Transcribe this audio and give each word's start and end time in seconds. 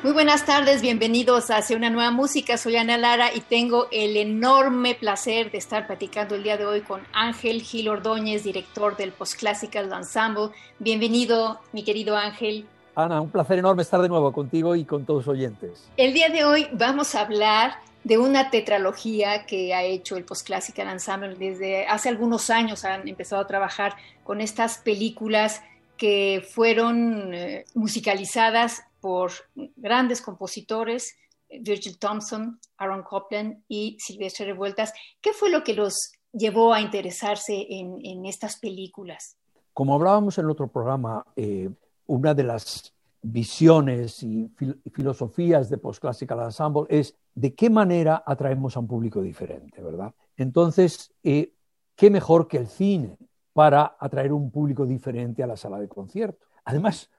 Muy 0.00 0.12
buenas 0.12 0.46
tardes, 0.46 0.80
bienvenidos 0.80 1.50
hacia 1.50 1.76
una 1.76 1.90
nueva 1.90 2.12
música. 2.12 2.56
Soy 2.56 2.76
Ana 2.76 2.96
Lara 2.96 3.34
y 3.34 3.40
tengo 3.40 3.88
el 3.90 4.16
enorme 4.16 4.94
placer 4.94 5.50
de 5.50 5.58
estar 5.58 5.88
platicando 5.88 6.36
el 6.36 6.44
día 6.44 6.56
de 6.56 6.66
hoy 6.66 6.82
con 6.82 7.00
Ángel 7.12 7.62
Gil 7.62 7.88
Ordóñez, 7.88 8.44
director 8.44 8.96
del 8.96 9.10
Postclassical 9.10 9.92
Ensemble. 9.92 10.50
Bienvenido, 10.78 11.58
mi 11.72 11.82
querido 11.82 12.16
Ángel. 12.16 12.64
Ana, 12.94 13.20
un 13.20 13.30
placer 13.30 13.58
enorme 13.58 13.82
estar 13.82 14.00
de 14.00 14.08
nuevo 14.08 14.32
contigo 14.32 14.76
y 14.76 14.84
con 14.84 15.04
todos 15.04 15.26
los 15.26 15.34
oyentes. 15.34 15.90
El 15.96 16.14
día 16.14 16.28
de 16.28 16.44
hoy 16.44 16.68
vamos 16.74 17.16
a 17.16 17.22
hablar 17.22 17.72
de 18.04 18.18
una 18.18 18.50
tetralogía 18.50 19.46
que 19.46 19.74
ha 19.74 19.82
hecho 19.82 20.16
el 20.16 20.24
Postclassical 20.24 20.86
Ensemble. 20.90 21.34
Desde 21.34 21.88
hace 21.88 22.08
algunos 22.08 22.50
años 22.50 22.84
han 22.84 23.08
empezado 23.08 23.42
a 23.42 23.48
trabajar 23.48 23.96
con 24.22 24.40
estas 24.40 24.78
películas 24.78 25.60
que 25.96 26.46
fueron 26.54 27.34
eh, 27.34 27.64
musicalizadas 27.74 28.84
por 29.00 29.32
grandes 29.76 30.20
compositores, 30.20 31.14
Virgil 31.48 31.98
Thompson, 31.98 32.60
Aaron 32.76 33.02
Copland 33.02 33.62
y 33.68 33.96
Silvestre 33.98 34.46
Revueltas. 34.46 34.92
¿Qué 35.20 35.32
fue 35.32 35.50
lo 35.50 35.64
que 35.64 35.74
los 35.74 36.12
llevó 36.32 36.72
a 36.74 36.80
interesarse 36.80 37.66
en, 37.70 38.26
estas 38.26 38.58
películas? 38.58 39.36
Como 39.72 39.94
hablábamos 39.94 40.38
en 40.38 40.44
el 40.44 40.50
otro 40.50 40.68
programa, 40.68 41.24
eh, 41.36 41.70
una 42.06 42.34
de 42.34 42.44
las 42.44 42.92
visiones 43.22 44.22
y 44.22 44.50
filosofías 44.92 45.68
de 45.68 45.78
Postclassical 45.78 46.40
Ensemble 46.40 46.84
es 46.88 47.16
de 47.34 47.54
qué 47.54 47.68
manera 47.68 48.22
atraemos 48.24 48.76
a 48.76 48.80
un 48.80 48.88
público 48.88 49.20
diferente, 49.20 49.82
¿verdad? 49.82 50.14
Entonces, 50.36 51.12
eh, 51.22 51.52
¿qué 51.96 52.10
mejor 52.10 52.48
que 52.48 52.58
el 52.58 52.68
cine 52.68 53.16
para 53.52 53.96
atraer 53.98 54.32
un 54.32 54.50
público 54.50 54.86
diferente 54.86 55.42
a 55.42 55.46
la 55.46 55.56
sala 55.56 55.78
de 55.78 55.88
concierto? 55.88 56.46
Además, 56.64 57.10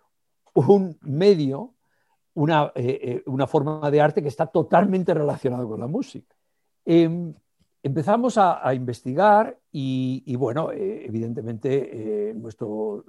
un 0.54 0.98
medio, 1.02 1.76
una, 2.34 2.72
eh, 2.76 3.00
eh, 3.02 3.24
una, 3.26 3.48
forma 3.48 3.90
de 3.92 4.02
arte 4.02 4.22
que 4.22 4.28
está 4.28 4.48
totalmente 4.48 5.14
relacionado 5.14 5.68
con 5.68 5.80
la 5.80 5.88
música. 5.88 6.36
Em, 6.86 7.34
empezamos 7.84 8.38
a, 8.38 8.74
investigar 8.74 9.58
y, 9.72 10.36
bueno, 10.36 10.72
eh, 10.72 11.06
evidentemente 11.06 12.34
nuestro 12.36 13.06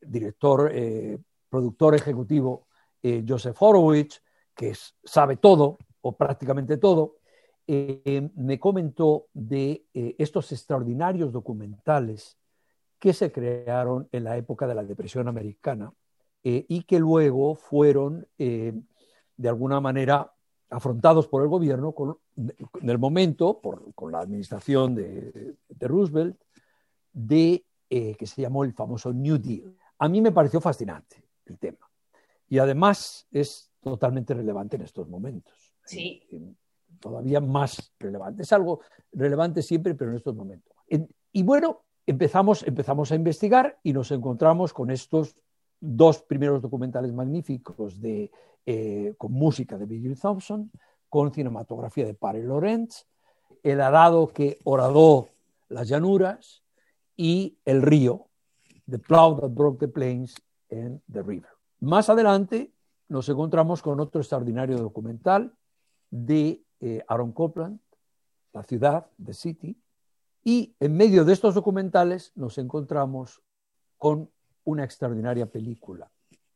director, 0.00 0.72
productor 1.48 1.94
ejecutivo, 1.94 2.66
Joseph 3.26 3.56
Horowitz, 3.60 4.22
que 4.54 4.72
sabe 5.04 5.36
todo 5.36 5.78
o 6.00 6.16
prácticamente 6.16 6.76
todo, 6.76 7.16
me 7.66 8.58
comentó 8.58 9.26
de 9.32 9.86
estos 9.92 10.52
extraordinarios 10.52 11.32
documentales 11.32 12.38
que 12.98 13.12
se 13.12 13.32
crearon 13.32 14.08
en 14.12 14.24
la 14.24 14.36
época 14.36 14.66
de 14.66 14.74
la 14.74 14.84
Depresión 14.84 15.28
Americana 15.28 15.92
eh, 16.44 16.64
y 16.68 16.82
que 16.82 16.98
luego 16.98 17.54
fueron, 17.54 18.26
eh, 18.36 18.72
de 19.36 19.48
alguna 19.48 19.80
manera, 19.80 20.32
afrontados 20.70 21.28
por 21.28 21.42
el 21.42 21.48
gobierno 21.48 21.94
en 22.36 22.90
el 22.90 22.98
momento, 22.98 23.60
por, 23.60 23.94
con 23.94 24.10
la 24.10 24.20
administración 24.20 24.94
de, 24.94 25.54
Roosevelt, 25.80 26.36
de, 27.12 27.64
eh, 27.90 28.16
que 28.16 28.26
se 28.26 28.42
llamó 28.42 28.64
el 28.64 28.72
famoso 28.72 29.12
New 29.12 29.38
Deal. 29.38 29.76
A 29.98 30.08
mí 30.08 30.20
me 30.20 30.32
pareció 30.32 30.60
fascinante 30.60 31.22
el 31.46 31.58
tema. 31.58 31.88
Y 32.48 32.58
además 32.58 33.26
es 33.30 33.70
totalmente 33.80 34.34
relevante 34.34 34.76
en 34.76 34.82
estos 34.82 35.08
momentos. 35.08 35.54
Sí. 35.84 36.22
todavía 37.00 37.40
más 37.40 37.92
relevante. 37.98 38.42
Es 38.42 38.52
algo 38.52 38.80
relevante 39.12 39.62
siempre, 39.62 39.94
pero 39.94 40.10
en 40.10 40.16
estos 40.16 40.34
momentos. 40.34 40.74
y 41.32 41.42
bueno, 41.42 41.82
empezamos, 42.06 42.62
empezamos 42.64 43.12
a 43.12 43.14
investigar 43.14 43.78
y 43.82 43.92
nos 43.92 44.10
encontramos 44.10 44.72
con 44.72 44.90
estos 44.90 45.36
dos 45.84 46.22
primeros 46.22 46.62
documentales 46.62 47.12
magníficos 47.12 48.00
de, 48.00 48.30
eh, 48.64 49.14
con 49.18 49.32
música 49.32 49.76
de 49.76 49.84
Virgil 49.84 50.18
Thompson, 50.18 50.70
con 51.08 51.34
cinematografía 51.34 52.06
de 52.06 52.14
Pare 52.14 52.42
Lorenz, 52.42 53.04
El 53.64 53.80
arado 53.80 54.28
que 54.28 54.58
horadó 54.64 55.28
las 55.68 55.88
llanuras 55.88 56.62
y 57.16 57.58
El 57.64 57.82
río, 57.82 58.28
The 58.88 58.98
Plow 58.98 59.40
That 59.40 59.50
Broke 59.50 59.80
the 59.80 59.88
Plains 59.88 60.40
and 60.70 61.00
the 61.12 61.22
River. 61.22 61.50
Más 61.80 62.08
adelante 62.08 62.72
nos 63.08 63.28
encontramos 63.28 63.82
con 63.82 63.98
otro 63.98 64.20
extraordinario 64.20 64.78
documental 64.78 65.52
de 66.10 66.62
eh, 66.80 67.02
Aaron 67.08 67.32
Copland, 67.32 67.80
La 68.52 68.62
ciudad, 68.62 69.10
The 69.22 69.34
City, 69.34 69.76
y 70.44 70.74
en 70.78 70.96
medio 70.96 71.24
de 71.24 71.32
estos 71.32 71.54
documentales 71.54 72.32
nos 72.36 72.58
encontramos 72.58 73.42
con 73.98 74.30
una 74.64 74.84
extraordinaria 74.84 75.46
película 75.46 76.10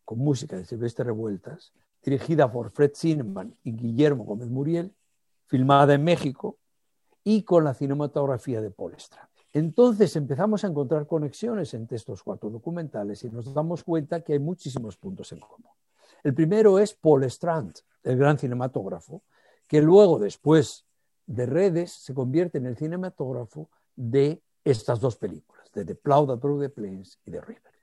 con 0.04 0.18
música 0.18 0.56
de 0.56 0.64
Silvestre 0.64 1.04
Revueltas, 1.04 1.72
dirigida 2.02 2.50
por 2.50 2.70
Fred 2.70 2.92
Zinnemann 2.94 3.56
y 3.64 3.72
Guillermo 3.72 4.24
Gómez 4.24 4.48
Muriel, 4.48 4.94
filmada 5.46 5.94
en 5.94 6.04
México 6.04 6.58
y 7.24 7.42
con 7.42 7.64
la 7.64 7.74
cinematografía 7.74 8.60
de 8.60 8.70
Paul 8.70 8.94
Strand. 8.94 9.28
Entonces 9.52 10.14
empezamos 10.16 10.62
a 10.62 10.68
encontrar 10.68 11.06
conexiones 11.06 11.74
entre 11.74 11.96
estos 11.96 12.22
cuatro 12.22 12.50
documentales 12.50 13.24
y 13.24 13.30
nos 13.30 13.52
damos 13.52 13.82
cuenta 13.82 14.20
que 14.20 14.34
hay 14.34 14.38
muchísimos 14.38 14.96
puntos 14.96 15.32
en 15.32 15.40
común. 15.40 15.70
El 16.22 16.34
primero 16.34 16.78
es 16.78 16.94
Paul 16.94 17.24
Strand, 17.24 17.74
el 18.02 18.16
gran 18.16 18.38
cinematógrafo, 18.38 19.22
que 19.66 19.82
luego, 19.82 20.18
después 20.18 20.84
de 21.26 21.46
redes, 21.46 21.92
se 21.92 22.14
convierte 22.14 22.58
en 22.58 22.66
el 22.66 22.76
cinematógrafo 22.76 23.68
de 23.96 24.40
estas 24.64 25.00
dos 25.00 25.16
películas, 25.16 25.70
de 25.72 25.84
The 25.84 25.94
Plow 25.94 26.26
That 26.26 26.40
the 26.60 26.68
Plains 26.68 27.18
y 27.24 27.30
The 27.30 27.40
River. 27.40 27.75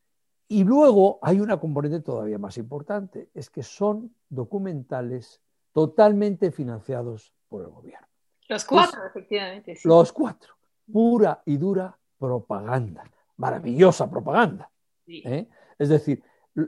Y 0.53 0.63
luego 0.65 1.17
hay 1.23 1.39
una 1.39 1.59
componente 1.59 1.99
todavía 2.01 2.37
más 2.37 2.59
importante, 2.59 3.27
es 3.33 3.49
que 3.49 3.63
son 3.63 4.13
documentales 4.29 5.41
totalmente 5.71 6.51
financiados 6.51 7.33
por 7.49 7.63
el 7.63 7.71
gobierno. 7.71 8.05
Los 8.47 8.63
cuatro, 8.63 9.03
efectivamente. 9.03 9.79
Los 9.83 10.13
cuatro. 10.13 10.53
Pura 10.91 11.41
y 11.43 11.57
dura 11.57 11.97
propaganda. 12.19 13.03
Maravillosa 13.37 14.07
propaganda. 14.07 14.69
¿eh? 15.07 15.47
Es 15.79 15.89
decir, 15.89 16.21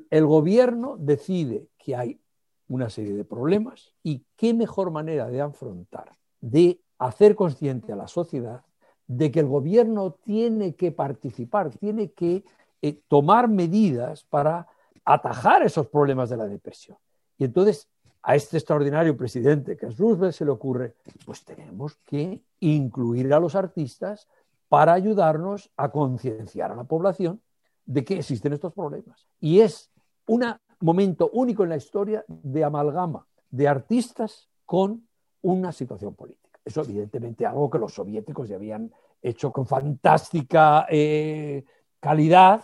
el 0.09 0.25
gobierno 0.25 0.97
decide 0.97 1.67
que 1.77 1.95
hay 1.95 2.19
una 2.67 2.89
serie 2.89 3.13
de 3.13 3.23
problemas 3.23 3.93
y 4.01 4.25
qué 4.35 4.55
mejor 4.55 4.89
manera 4.89 5.29
de 5.29 5.41
afrontar, 5.41 6.17
de 6.41 6.81
hacer 6.97 7.35
consciente 7.35 7.93
a 7.93 7.97
la 7.97 8.07
sociedad 8.07 8.63
de 9.05 9.31
que 9.31 9.41
el 9.41 9.45
gobierno 9.45 10.13
tiene 10.23 10.73
que 10.73 10.91
participar, 10.91 11.69
tiene 11.69 12.13
que 12.13 12.43
eh, 12.87 13.01
tomar 13.07 13.47
medidas 13.47 14.23
para 14.23 14.67
atajar 15.03 15.63
esos 15.63 15.87
problemas 15.87 16.29
de 16.29 16.37
la 16.37 16.45
depresión. 16.45 16.97
Y 17.37 17.45
entonces 17.45 17.87
a 18.21 18.35
este 18.35 18.57
extraordinario 18.57 19.17
presidente 19.17 19.75
que 19.75 19.87
es 19.87 19.97
Roosevelt 19.97 20.33
se 20.33 20.45
le 20.45 20.51
ocurre, 20.51 20.95
pues 21.25 21.43
tenemos 21.43 21.95
que 22.05 22.41
incluir 22.59 23.33
a 23.33 23.39
los 23.39 23.55
artistas 23.55 24.27
para 24.67 24.93
ayudarnos 24.93 25.71
a 25.77 25.89
concienciar 25.89 26.71
a 26.71 26.75
la 26.75 26.83
población 26.83 27.41
de 27.85 28.03
que 28.03 28.17
existen 28.17 28.53
estos 28.53 28.73
problemas. 28.73 29.27
Y 29.39 29.61
es 29.61 29.91
un 30.27 30.43
momento 30.79 31.29
único 31.33 31.63
en 31.63 31.69
la 31.69 31.77
historia 31.77 32.23
de 32.27 32.63
amalgama 32.63 33.25
de 33.49 33.67
artistas 33.67 34.49
con 34.65 35.07
una 35.41 35.71
situación 35.71 36.13
política. 36.13 36.59
Eso 36.63 36.81
evidentemente 36.81 37.45
algo 37.45 37.69
que 37.69 37.79
los 37.79 37.93
soviéticos 37.93 38.49
ya 38.49 38.55
habían 38.55 38.91
hecho 39.21 39.51
con 39.51 39.65
fantástica 39.65 40.85
eh, 40.89 41.63
calidad, 41.99 42.63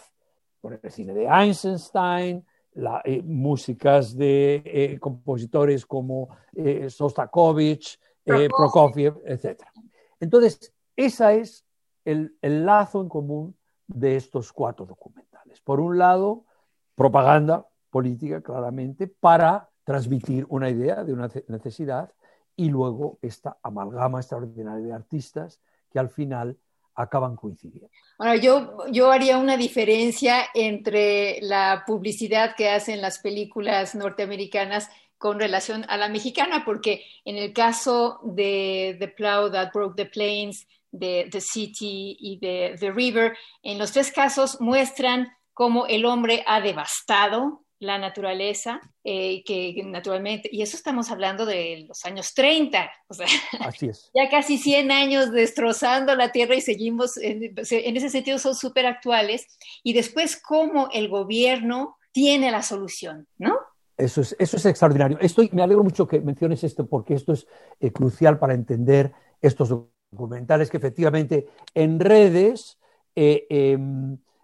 por 0.61 0.79
el 0.81 0.91
cine 0.91 1.13
de 1.13 1.25
Eisenstein, 1.25 2.45
eh, 3.03 3.21
músicas 3.23 4.15
de 4.15 4.97
compositores 5.01 5.85
como 5.85 6.29
Sostakovich, 6.87 7.99
Prokofiev, 8.23 9.21
etc. 9.25 9.61
Entonces, 10.19 10.73
ese 10.95 11.39
es 11.39 11.65
el, 12.05 12.37
el 12.41 12.65
lazo 12.65 13.01
en 13.01 13.09
común 13.09 13.55
de 13.87 14.15
estos 14.15 14.53
cuatro 14.53 14.85
documentales. 14.85 15.59
Por 15.61 15.79
un 15.79 15.97
lado, 15.97 16.45
propaganda 16.95 17.67
política, 17.89 18.41
claramente, 18.41 19.07
para 19.07 19.69
transmitir 19.83 20.45
una 20.49 20.69
idea 20.69 21.03
de 21.03 21.13
una 21.13 21.29
necesidad 21.47 22.11
y 22.55 22.69
luego 22.69 23.17
esta 23.21 23.57
amalgama 23.63 24.19
extraordinaria 24.19 24.85
de 24.85 24.93
artistas 24.93 25.59
que 25.89 25.99
al 25.99 26.09
final 26.09 26.57
acaban 27.01 27.35
coincidiendo. 27.35 27.89
Bueno, 28.17 28.35
yo, 28.35 28.85
yo 28.91 29.11
haría 29.11 29.37
una 29.37 29.57
diferencia 29.57 30.45
entre 30.53 31.39
la 31.41 31.83
publicidad 31.87 32.55
que 32.55 32.69
hacen 32.69 33.01
las 33.01 33.19
películas 33.19 33.95
norteamericanas 33.95 34.89
con 35.17 35.39
relación 35.39 35.85
a 35.87 35.97
la 35.97 36.09
mexicana, 36.09 36.63
porque 36.65 37.05
en 37.25 37.37
el 37.37 37.53
caso 37.53 38.19
de 38.23 38.95
The 38.99 39.07
Plow 39.07 39.51
That 39.51 39.71
Broke 39.73 39.95
the 39.95 40.05
Plains, 40.05 40.67
de 40.91 41.29
The 41.31 41.41
City 41.41 42.17
y 42.19 42.37
de 42.37 42.75
The 42.79 42.91
River, 42.91 43.37
en 43.63 43.77
los 43.77 43.91
tres 43.91 44.11
casos 44.11 44.59
muestran 44.59 45.31
cómo 45.53 45.87
el 45.87 46.05
hombre 46.05 46.43
ha 46.47 46.59
devastado 46.59 47.63
la 47.81 47.97
naturaleza, 47.97 48.79
eh, 49.03 49.43
que 49.43 49.81
naturalmente, 49.83 50.47
y 50.51 50.61
eso 50.61 50.77
estamos 50.77 51.09
hablando 51.09 51.47
de 51.47 51.85
los 51.87 52.05
años 52.05 52.35
30, 52.35 52.91
o 53.07 53.13
sea, 53.15 53.25
Así 53.59 53.87
es. 53.87 54.11
ya 54.15 54.29
casi 54.29 54.59
100 54.59 54.91
años 54.91 55.31
destrozando 55.31 56.15
la 56.15 56.31
tierra 56.31 56.53
y 56.53 56.61
seguimos, 56.61 57.17
en, 57.17 57.55
en 57.55 57.97
ese 57.97 58.09
sentido 58.11 58.37
son 58.37 58.53
súper 58.53 58.85
actuales, 58.85 59.47
y 59.81 59.93
después 59.93 60.39
cómo 60.39 60.89
el 60.93 61.09
gobierno 61.09 61.97
tiene 62.11 62.51
la 62.51 62.61
solución, 62.61 63.27
¿no? 63.39 63.57
Eso 63.97 64.21
es, 64.21 64.35
eso 64.37 64.57
es 64.57 64.65
extraordinario. 64.67 65.17
Estoy, 65.19 65.49
me 65.51 65.63
alegro 65.63 65.83
mucho 65.83 66.07
que 66.07 66.21
menciones 66.21 66.63
esto 66.63 66.85
porque 66.85 67.15
esto 67.15 67.33
es 67.33 67.47
eh, 67.79 67.91
crucial 67.91 68.37
para 68.37 68.53
entender 68.53 69.11
estos 69.41 69.69
documentales 70.11 70.69
que 70.69 70.77
efectivamente 70.77 71.47
en 71.73 71.99
redes 71.99 72.77
eh, 73.15 73.47
eh, 73.49 73.77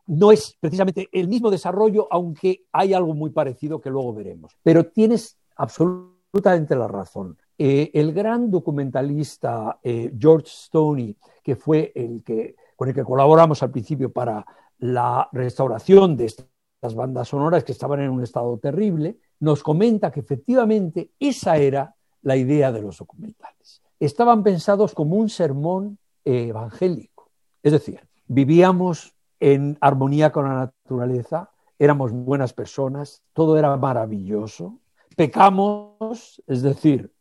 no 0.07 0.31
es 0.31 0.57
precisamente 0.59 1.09
el 1.12 1.27
mismo 1.27 1.51
desarrollo, 1.51 2.07
aunque 2.09 2.65
hay 2.71 2.94
algo 2.94 3.13
muy 3.13 3.30
parecido 3.30 3.80
que 3.80 3.89
luego 3.89 4.13
veremos. 4.13 4.54
Pero 4.63 4.86
tienes 4.86 5.38
absolutamente 5.57 6.75
la 6.75 6.88
razón. 6.88 7.38
Eh, 7.57 7.92
el 7.94 8.13
gran 8.13 8.50
documentalista 8.50 9.80
eh, 9.83 10.13
George 10.18 10.48
Stoney, 10.48 11.15
que 11.44 11.56
fue 11.56 11.92
el 11.95 12.24
que, 12.24 12.56
con 12.75 12.88
el 12.88 12.95
que 12.95 13.04
colaboramos 13.04 13.62
al 13.63 13.71
principio 13.71 14.12
para 14.12 14.45
la 14.80 15.27
restauración 15.31 16.15
de 16.15 16.25
estas 16.25 16.95
bandas 16.95 17.30
sonoras 17.30 17.63
que 17.63 17.71
estaban 17.71 18.00
en 18.01 18.12
un 18.12 18.24
estado 18.24 18.57
terrible, 18.59 19.18
nos 19.39 19.63
comenta 19.63 20.12
que 20.12 20.19
efectivamente 20.19 21.12
esa 21.19 21.57
era 21.57 21.95
la 22.21 22.36
idea 22.36 22.71
de 22.71 22.81
los 22.81 22.98
documentales. 22.98 23.81
Estaban 24.00 24.44
pensados 24.44 24.94
como 24.94 25.15
un 25.15 25.30
sermón 25.30 25.98
eh, 26.24 26.48
evangélico. 26.50 27.31
Es 27.63 27.71
decir, 27.71 28.01
vivíamos 28.27 29.16
en 29.39 29.77
armonía 29.81 30.31
con 30.31 30.45
la 30.45 30.55
naturaleza, 30.55 31.51
éramos 31.79 32.11
buenas 32.11 32.53
personas, 32.53 33.21
todo 33.33 33.57
era 33.57 33.75
maravilloso. 33.77 34.79
Pecamos, 35.15 36.41
es 36.47 36.61
decir, 36.61 37.11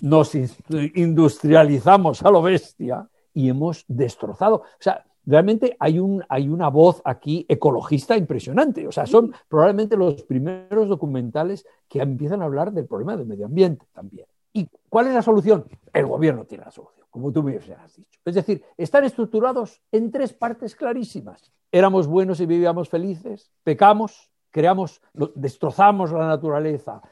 nos 0.00 0.32
industrializamos 0.34 2.22
a 2.22 2.30
lo 2.30 2.42
bestia 2.42 3.08
y 3.34 3.48
hemos 3.48 3.84
destrozado. 3.88 4.56
O 4.56 4.80
sea, 4.80 5.04
realmente 5.24 5.76
hay, 5.78 5.98
un, 5.98 6.24
hay 6.28 6.48
una 6.48 6.68
voz 6.68 7.02
aquí 7.04 7.44
ecologista 7.48 8.16
impresionante. 8.16 8.86
O 8.86 8.92
sea, 8.92 9.06
son 9.06 9.34
probablemente 9.48 9.96
los 9.96 10.22
primeros 10.22 10.88
documentales 10.88 11.66
que 11.88 12.00
empiezan 12.00 12.42
a 12.42 12.46
hablar 12.46 12.72
del 12.72 12.86
problema 12.86 13.16
del 13.16 13.26
medio 13.26 13.46
ambiente 13.46 13.86
también. 13.92 14.26
¿Y 14.52 14.68
cuál 14.88 15.08
es 15.08 15.14
la 15.14 15.22
solución? 15.22 15.64
El 15.92 16.06
gobierno 16.06 16.44
tiene 16.44 16.64
la 16.64 16.70
solución, 16.70 17.01
como 17.12 17.30
tú 17.30 17.42
me 17.42 17.56
has 17.56 17.94
dicho. 17.94 18.18
Es 18.24 18.34
decir, 18.34 18.64
están 18.76 19.04
estructurados 19.04 19.82
en 19.92 20.10
tres 20.10 20.32
partes 20.32 20.74
clarísimas. 20.74 21.52
Éramos 21.70 22.06
buenos 22.06 22.40
y 22.40 22.46
vivíamos 22.46 22.88
felices, 22.88 23.52
pecamos, 23.62 24.30
creamos, 24.50 25.02
destrozamos 25.34 26.10
la 26.10 26.26
naturaleza, 26.26 27.02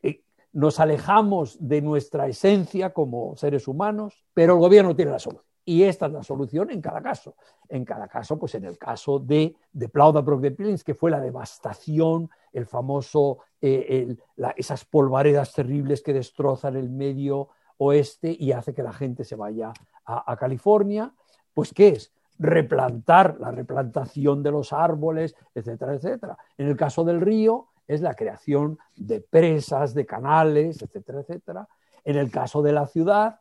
eh, 0.00 0.22
nos 0.52 0.78
alejamos 0.78 1.56
de 1.60 1.82
nuestra 1.82 2.28
esencia 2.28 2.94
como 2.94 3.34
seres 3.36 3.66
humanos, 3.66 4.24
pero 4.32 4.54
el 4.54 4.60
gobierno 4.60 4.94
tiene 4.94 5.10
la 5.10 5.18
solución. 5.18 5.44
Y 5.64 5.82
esta 5.82 6.06
es 6.06 6.12
la 6.12 6.22
solución 6.22 6.70
en 6.70 6.80
cada 6.80 7.02
caso. 7.02 7.34
En 7.68 7.84
cada 7.84 8.06
caso, 8.08 8.38
pues 8.38 8.54
en 8.54 8.64
el 8.64 8.78
caso 8.78 9.18
de, 9.18 9.56
de 9.72 9.88
Plauda 9.88 10.22
de 10.22 10.50
Plins, 10.52 10.84
que 10.84 10.94
fue 10.94 11.10
la 11.10 11.20
devastación, 11.20 12.30
el 12.52 12.64
famoso, 12.64 13.38
eh, 13.60 14.16
esas 14.56 14.84
polvaredas 14.84 15.52
terribles 15.52 16.00
que 16.00 16.14
destrozan 16.14 16.76
el 16.76 16.88
medio 16.88 17.50
oeste 17.78 18.36
y 18.38 18.52
hace 18.52 18.74
que 18.74 18.82
la 18.82 18.92
gente 18.92 19.24
se 19.24 19.36
vaya 19.36 19.72
a, 20.04 20.36
California. 20.36 21.12
Pues, 21.54 21.72
¿qué 21.72 21.88
es? 21.88 22.12
replantar 22.40 23.36
la 23.40 23.50
replantación 23.50 24.44
de 24.44 24.52
los 24.52 24.72
árboles, 24.72 25.34
etcétera, 25.56 25.94
etcétera. 25.94 26.38
En 26.56 26.68
el 26.68 26.76
caso 26.76 27.02
del 27.02 27.20
río 27.20 27.66
es 27.88 28.00
la 28.00 28.14
creación 28.14 28.78
de 28.94 29.20
presas, 29.20 29.92
de 29.92 30.06
canales, 30.06 30.80
etcétera, 30.80 31.20
etcétera. 31.20 31.68
En 32.04 32.16
el 32.16 32.30
caso 32.30 32.62
de 32.62 32.72
la 32.72 32.86
ciudad 32.86 33.40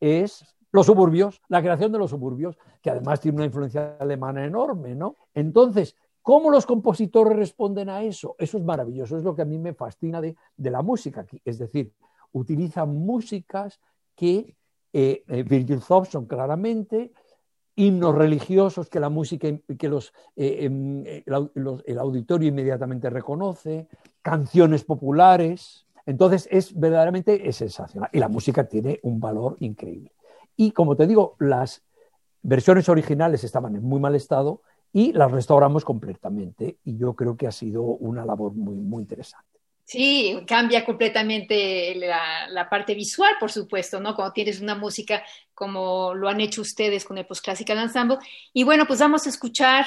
es 0.00 0.56
los 0.72 0.86
suburbios, 0.86 1.42
la 1.48 1.60
creación 1.60 1.92
de 1.92 1.98
los 1.98 2.10
suburbios, 2.10 2.56
que 2.80 2.90
además 2.90 3.20
tiene 3.20 3.36
una 3.36 3.46
influencia 3.46 3.96
alemana 3.98 4.44
enorme, 4.44 4.94
¿no? 4.94 5.16
Entonces, 5.34 5.96
¿cómo 6.22 6.50
los 6.50 6.64
compositores 6.64 7.36
responden 7.36 7.88
a 7.88 8.02
eso? 8.02 8.36
Eso 8.38 8.56
es 8.56 8.64
maravilloso, 8.64 9.16
es 9.16 9.24
lo 9.24 9.34
que 9.34 9.42
a 9.42 9.46
mí 9.46 9.58
me 9.58 9.74
fascina 9.74 10.20
de, 10.20 10.36
la 10.56 10.82
música, 10.82 11.26
es 11.44 11.58
decir, 11.58 11.92
utilizan 12.32 12.94
músicas 12.94 13.80
que 14.14 14.56
eh, 14.92 15.24
eh, 15.28 15.42
Virgil 15.44 15.80
Thompson 15.80 16.26
claramente, 16.26 17.12
himnos 17.76 18.14
religiosos 18.14 18.88
que 18.90 19.00
la 19.00 19.08
música, 19.08 19.48
que 19.78 19.88
los, 19.88 20.12
eh, 20.36 20.64
em, 20.64 21.04
el 21.06 21.98
auditorio 21.98 22.48
inmediatamente 22.48 23.08
reconoce, 23.08 23.88
canciones 24.20 24.84
populares. 24.84 25.86
Entonces 26.06 26.48
es 26.50 26.78
verdaderamente 26.78 27.52
sensacional. 27.52 28.10
Y 28.12 28.18
la 28.18 28.28
música 28.28 28.68
tiene 28.68 28.98
un 29.02 29.20
valor 29.20 29.56
increíble. 29.60 30.12
Y 30.56 30.72
como 30.72 30.96
te 30.96 31.06
digo, 31.06 31.36
las 31.38 31.82
versiones 32.42 32.88
originales 32.88 33.44
estaban 33.44 33.76
en 33.76 33.82
muy 33.82 34.00
mal 34.00 34.14
estado 34.14 34.62
y 34.92 35.12
las 35.12 35.30
restauramos 35.30 35.84
completamente. 35.84 36.78
Y 36.84 36.96
yo 36.96 37.14
creo 37.14 37.36
que 37.36 37.46
ha 37.46 37.52
sido 37.52 37.82
una 37.82 38.24
labor 38.24 38.52
muy, 38.54 38.74
muy 38.76 39.02
interesante. 39.02 39.59
Sí, 39.90 40.38
cambia 40.46 40.84
completamente 40.84 41.96
la, 41.96 42.68
parte 42.70 42.94
visual, 42.94 43.34
por 43.40 43.50
supuesto, 43.50 43.98
¿no? 43.98 44.14
Cuando 44.14 44.32
tienes 44.32 44.60
una 44.60 44.76
música 44.76 45.24
como 45.52 46.14
lo 46.14 46.28
han 46.28 46.40
hecho 46.40 46.60
ustedes 46.60 47.04
con 47.04 47.18
el 47.18 47.26
Post 47.26 47.42
Classical 47.42 47.76
Ensemble. 47.76 48.18
Y 48.52 48.62
bueno, 48.62 48.86
pues 48.86 49.00
vamos 49.00 49.26
a 49.26 49.30
escuchar 49.30 49.86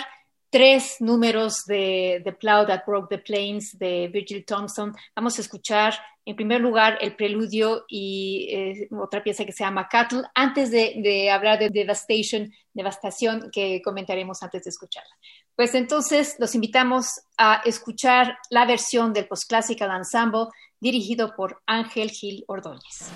tres 0.49 0.97
números 0.99 1.63
de 1.67 2.21
The 2.25 2.33
Plow 2.33 2.67
That 2.67 2.83
Broke 2.85 3.15
the 3.15 3.19
Plains 3.19 3.79
de 3.79 4.09
Virgil 4.09 4.43
Thompson. 4.43 4.93
Vamos 5.15 5.37
a 5.37 5.41
escuchar 5.41 5.93
en 6.25 6.35
primer 6.35 6.59
lugar 6.59 6.97
el 6.99 7.15
preludio 7.15 7.85
y 7.87 8.49
eh, 8.51 8.89
otra 8.91 9.23
pieza 9.23 9.45
que 9.45 9.53
se 9.53 9.63
llama 9.63 9.87
Cattle, 9.87 10.23
antes 10.35 10.69
de, 10.69 11.31
hablar 11.31 11.59
de 11.59 11.69
Devastation, 11.69 12.51
devastación, 12.73 13.49
que 13.53 13.81
comentaremos 13.81 14.43
antes 14.43 14.65
de 14.65 14.69
escucharla. 14.69 15.15
Pues 15.55 15.75
entonces 15.75 16.35
los 16.39 16.55
invitamos 16.55 17.21
a 17.37 17.61
escuchar 17.65 18.37
la 18.49 18.65
versión 18.65 19.13
del 19.13 19.27
Post 19.27 19.47
Classical 19.47 19.95
Ensemble 19.95 20.47
dirigido 20.79 21.35
por 21.35 21.61
Ángel 21.67 22.09
Gil 22.09 22.43
Ordóñez. 22.47 23.11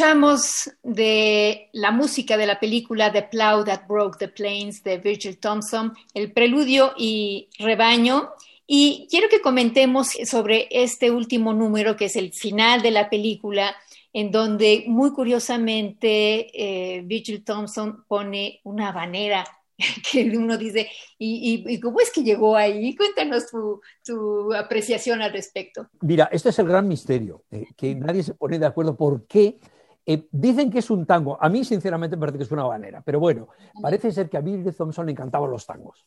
Escuchamos 0.00 0.70
de 0.82 1.68
la 1.74 1.90
música 1.90 2.38
de 2.38 2.46
la 2.46 2.58
película 2.58 3.12
The 3.12 3.24
Plow 3.24 3.64
That 3.64 3.86
Broke 3.86 4.16
the 4.18 4.28
Plains 4.28 4.82
de 4.82 4.96
Virgil 4.96 5.36
Thompson, 5.36 5.92
el 6.14 6.32
preludio 6.32 6.94
y 6.96 7.50
rebaño. 7.58 8.30
Y 8.66 9.06
quiero 9.10 9.28
que 9.28 9.42
comentemos 9.42 10.12
sobre 10.24 10.68
este 10.70 11.10
último 11.10 11.52
número, 11.52 11.96
que 11.96 12.06
es 12.06 12.16
el 12.16 12.32
final 12.32 12.80
de 12.80 12.92
la 12.92 13.10
película, 13.10 13.76
en 14.14 14.30
donde 14.30 14.84
muy 14.86 15.12
curiosamente 15.12 16.48
eh, 16.54 17.02
Virgil 17.02 17.44
Thompson 17.44 18.02
pone 18.08 18.62
una 18.64 18.88
habanera 18.88 19.44
que 20.10 20.22
uno 20.34 20.56
dice, 20.56 20.88
¿y, 21.18 21.78
cómo 21.78 22.00
es 22.00 22.10
que 22.10 22.22
llegó 22.22 22.56
ahí? 22.56 22.96
Cuéntanos 22.96 23.48
tu, 23.50 24.54
apreciación 24.54 25.20
al 25.20 25.34
respecto. 25.34 25.88
Mira, 26.00 26.30
este 26.32 26.48
es 26.48 26.58
el 26.58 26.68
gran 26.68 26.88
misterio, 26.88 27.44
eh, 27.50 27.66
que 27.76 27.94
nadie 27.94 28.22
se 28.22 28.32
pone 28.32 28.58
de 28.58 28.64
acuerdo 28.64 28.96
por 28.96 29.26
qué. 29.26 29.58
Eh, 30.06 30.28
dicen 30.30 30.70
que 30.70 30.78
es 30.78 30.90
un 30.90 31.06
tango. 31.06 31.36
A 31.40 31.48
mí, 31.48 31.64
sinceramente, 31.64 32.16
me 32.16 32.20
parece 32.20 32.38
que 32.38 32.44
es 32.44 32.52
una 32.52 32.62
habanera. 32.62 33.02
Pero 33.02 33.20
bueno, 33.20 33.48
parece 33.80 34.10
ser 34.12 34.28
que 34.28 34.36
a 34.36 34.40
Bill 34.40 34.74
Thompson 34.74 35.06
le 35.06 35.12
encantaban 35.12 35.50
los 35.50 35.66
tangos. 35.66 36.06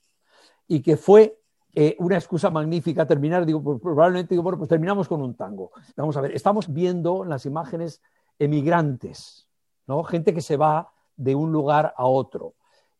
Y 0.67 0.81
que 0.81 0.97
fue 0.97 1.39
eh, 1.73 1.95
una 1.99 2.15
excusa 2.15 2.49
magnífica 2.49 3.05
terminar. 3.05 3.45
Digo, 3.45 3.61
pues, 3.63 3.79
probablemente 3.81 4.33
digo, 4.33 4.43
bueno, 4.43 4.57
pues 4.57 4.69
terminamos 4.69 5.07
con 5.07 5.21
un 5.21 5.35
tango. 5.35 5.71
Vamos 5.95 6.17
a 6.17 6.21
ver, 6.21 6.31
estamos 6.31 6.73
viendo 6.73 7.23
en 7.23 7.29
las 7.29 7.45
imágenes 7.45 8.01
emigrantes, 8.39 9.47
¿no? 9.87 10.03
Gente 10.03 10.33
que 10.33 10.41
se 10.41 10.57
va 10.57 10.91
de 11.15 11.35
un 11.35 11.51
lugar 11.51 11.93
a 11.95 12.05
otro 12.05 12.55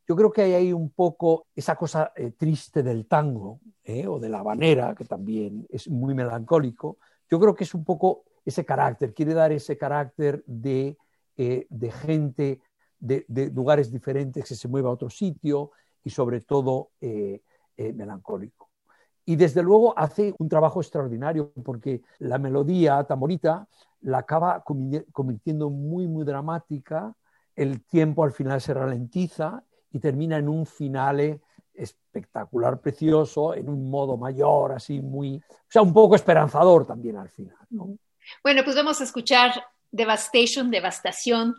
yo 0.08 0.16
creo 0.16 0.32
que 0.32 0.42
hay 0.42 0.54
ahí 0.54 0.74
un 0.74 0.90
poco 0.90 1.48
esa 1.56 1.76
cosa 1.76 2.12
eh, 2.16 2.32
triste 2.32 2.84
del 2.84 3.08
tango 3.08 3.60
o 4.08 4.20
de 4.20 4.30
la 4.30 4.40
habanera, 4.40 4.96
que 4.96 5.06
también 5.06 5.66
es 5.70 5.90
muy 5.90 6.14
melancólico. 6.14 6.98
Yo 7.30 7.40
creo 7.40 7.56
que 7.56 7.64
es 7.64 7.74
un 7.74 7.84
poco 7.84 8.24
ese 8.46 8.66
carácter, 8.66 9.14
quiere 9.14 9.34
dar 9.34 9.52
ese 9.52 9.78
carácter 9.78 10.44
de, 10.46 10.98
eh, 11.38 11.68
gente 11.92 12.62
de, 13.00 13.26
lugares 13.54 13.92
diferentes 13.92 14.46
que 14.46 14.56
se 14.56 14.68
mueva 14.68 14.90
a 14.90 14.94
otro 14.94 15.10
sitio 15.10 15.72
y 16.04 16.10
sobre 16.10 16.42
todo 16.42 16.92
melancólico. 17.78 18.70
Y 19.26 19.36
desde 19.36 19.64
luego 19.64 19.98
hace 19.98 20.34
un 20.38 20.50
trabajo 20.50 20.82
extraordinario 20.82 21.54
porque 21.64 22.02
la 22.20 22.38
melodía 22.38 23.04
tan 23.06 23.20
bonita 23.20 23.68
la 24.02 24.20
acaba 24.20 24.64
convirtiendo 24.64 25.70
muy, 25.70 26.08
muy 26.08 26.26
dramática, 26.26 27.16
el 27.56 27.84
tiempo 27.86 28.24
al 28.24 28.34
final 28.34 28.60
se 28.60 28.74
ralentiza 28.74 29.64
y 29.92 30.00
termina 30.00 30.38
en 30.38 30.50
un 30.50 30.66
finale 30.66 31.42
espectacular, 31.74 32.80
precioso, 32.82 33.54
en 33.54 33.70
un 33.70 33.90
modo 33.90 34.18
mayor, 34.18 34.74
así 34.74 35.02
muy, 35.02 35.38
o 35.38 35.70
sea, 35.70 35.82
un 35.82 35.94
poco 35.94 36.16
esperanzador 36.16 36.86
también 36.86 37.18
al 37.18 37.30
final. 37.30 37.56
Bueno, 38.44 38.64
pues 38.64 38.76
vamos 38.76 39.02
a 39.02 39.04
escuchar 39.04 39.66
Devastation, 39.92 40.72
Devastación, 40.72 41.56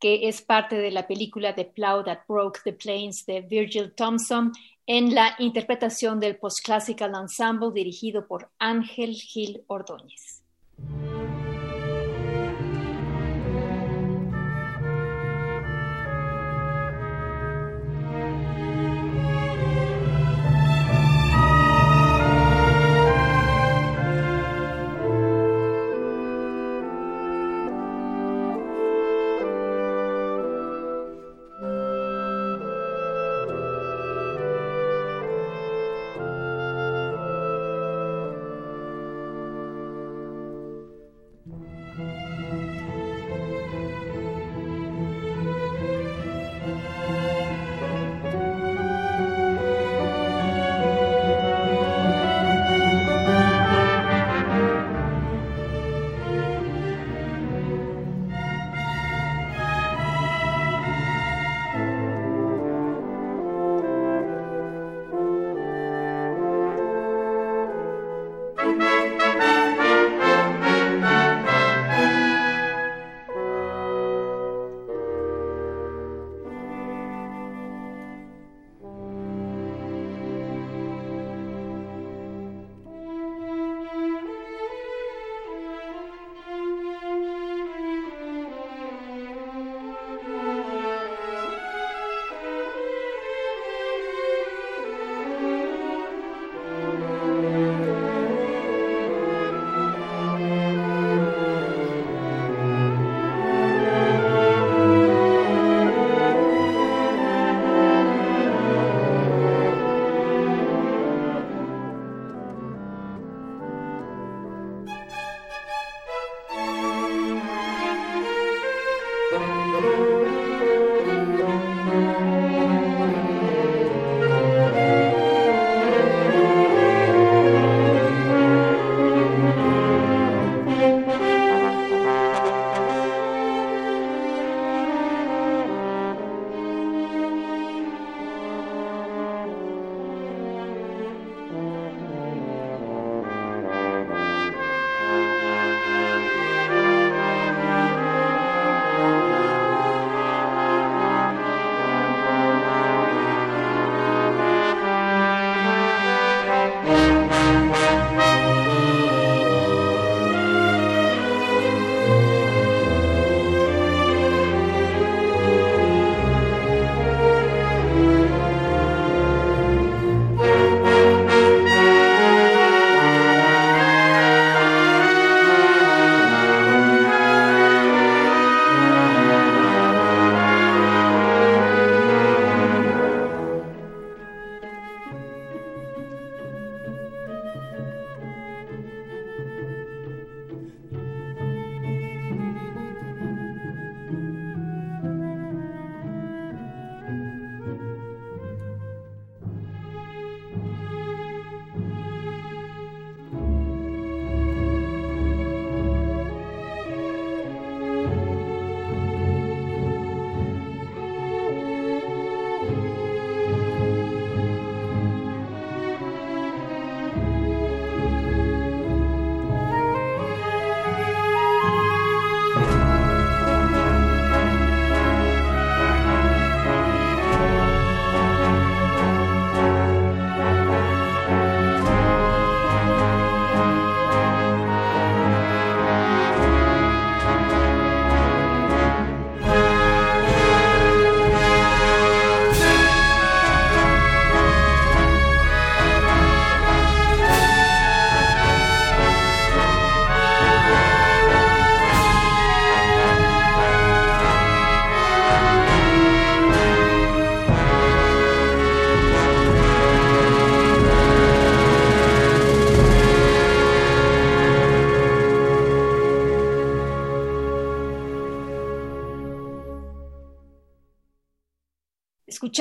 que 0.00 0.28
es 0.28 0.42
parte 0.42 0.76
de 0.76 0.90
la 0.90 1.06
película 1.06 1.54
The 1.54 1.64
Plow 1.64 2.04
That 2.04 2.20
Broke 2.28 2.60
the 2.64 2.72
Plains 2.72 3.24
de 3.26 3.40
Virgil 3.40 3.92
Thompson, 3.92 4.52
en 4.86 5.14
la 5.14 5.34
interpretación 5.38 6.20
del 6.20 6.36
Postclassical 6.36 7.12
Ensemble 7.14 7.70
dirigido 7.72 8.26
por 8.26 8.50
Ángel 8.58 9.14
Gil 9.14 9.62
Ordóñez. 9.66 10.42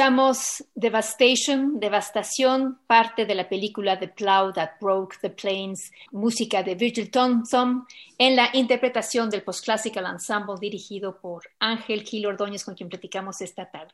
Escuchamos 0.03 0.65
Devastation, 0.75 1.79
Devastación, 1.79 2.77
parte 2.87 3.25
de 3.25 3.35
la 3.35 3.47
película 3.47 3.97
The 3.97 4.09
Plow 4.09 4.51
That 4.51 4.71
Broke 4.81 5.15
the 5.21 5.29
Plains, 5.29 5.93
música 6.11 6.61
de 6.61 6.75
Virgil 6.75 7.09
Thompson, 7.09 7.85
en 8.17 8.35
la 8.35 8.49
interpretación 8.51 9.29
del 9.29 9.43
Postclassical 9.43 10.05
Ensemble 10.05 10.55
dirigido 10.59 11.17
por 11.21 11.43
Ángel 11.57 12.03
Gil 12.03 12.25
Ordóñez, 12.25 12.65
con 12.65 12.75
quien 12.75 12.89
platicamos 12.89 13.39
esta 13.39 13.71
tarde. 13.71 13.93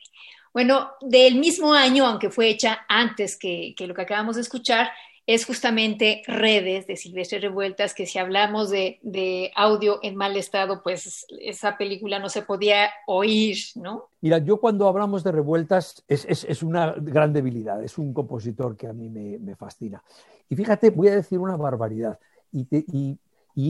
Bueno, 0.52 0.94
del 1.00 1.36
mismo 1.36 1.74
año, 1.74 2.08
aunque 2.08 2.32
fue 2.32 2.50
hecha 2.50 2.88
antes 2.88 3.38
que, 3.38 3.76
que 3.78 3.86
lo 3.86 3.94
que 3.94 4.02
acabamos 4.02 4.36
de 4.36 4.42
escuchar, 4.42 4.90
es 5.30 5.46
justamente 5.46 6.24
Redes 6.26 6.88
de 6.88 6.96
Silvestre 6.96 7.38
Revueltas, 7.38 7.94
que 7.94 8.08
si 8.08 8.18
hablamos 8.18 8.72
de, 8.72 9.52
audio 9.56 10.00
en 10.02 10.16
mal 10.16 10.36
estado, 10.36 10.82
pues 10.82 11.28
esa 11.40 11.78
película 11.78 12.18
no 12.18 12.30
se 12.30 12.42
podía 12.42 12.90
oír, 13.06 13.56
¿no? 13.76 14.06
Mira, 14.22 14.40
yo 14.40 14.60
cuando 14.60 14.88
hablamos 14.88 15.24
de 15.24 15.32
Revueltas 15.32 16.04
es, 16.08 16.64
una 16.64 16.96
gran 16.98 17.32
debilidad, 17.32 17.84
es 17.84 18.00
un 18.00 18.12
compositor 18.12 18.76
que 18.76 18.88
a 18.88 18.94
mí 18.94 19.08
me, 19.08 19.56
fascina. 19.56 20.04
Y 20.50 20.56
fíjate, 20.56 20.90
voy 20.90 21.10
a 21.10 21.16
decir 21.16 21.38
una 21.38 21.58
barbaridad, 21.58 22.18
y, 22.52 23.20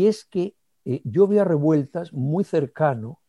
es 0.08 0.24
que 0.24 0.56
eh, 0.86 1.02
yo 1.04 1.28
veo 1.28 1.42
a 1.42 1.46
Revueltas 1.46 2.14
muy 2.14 2.46
cercano 2.46 3.20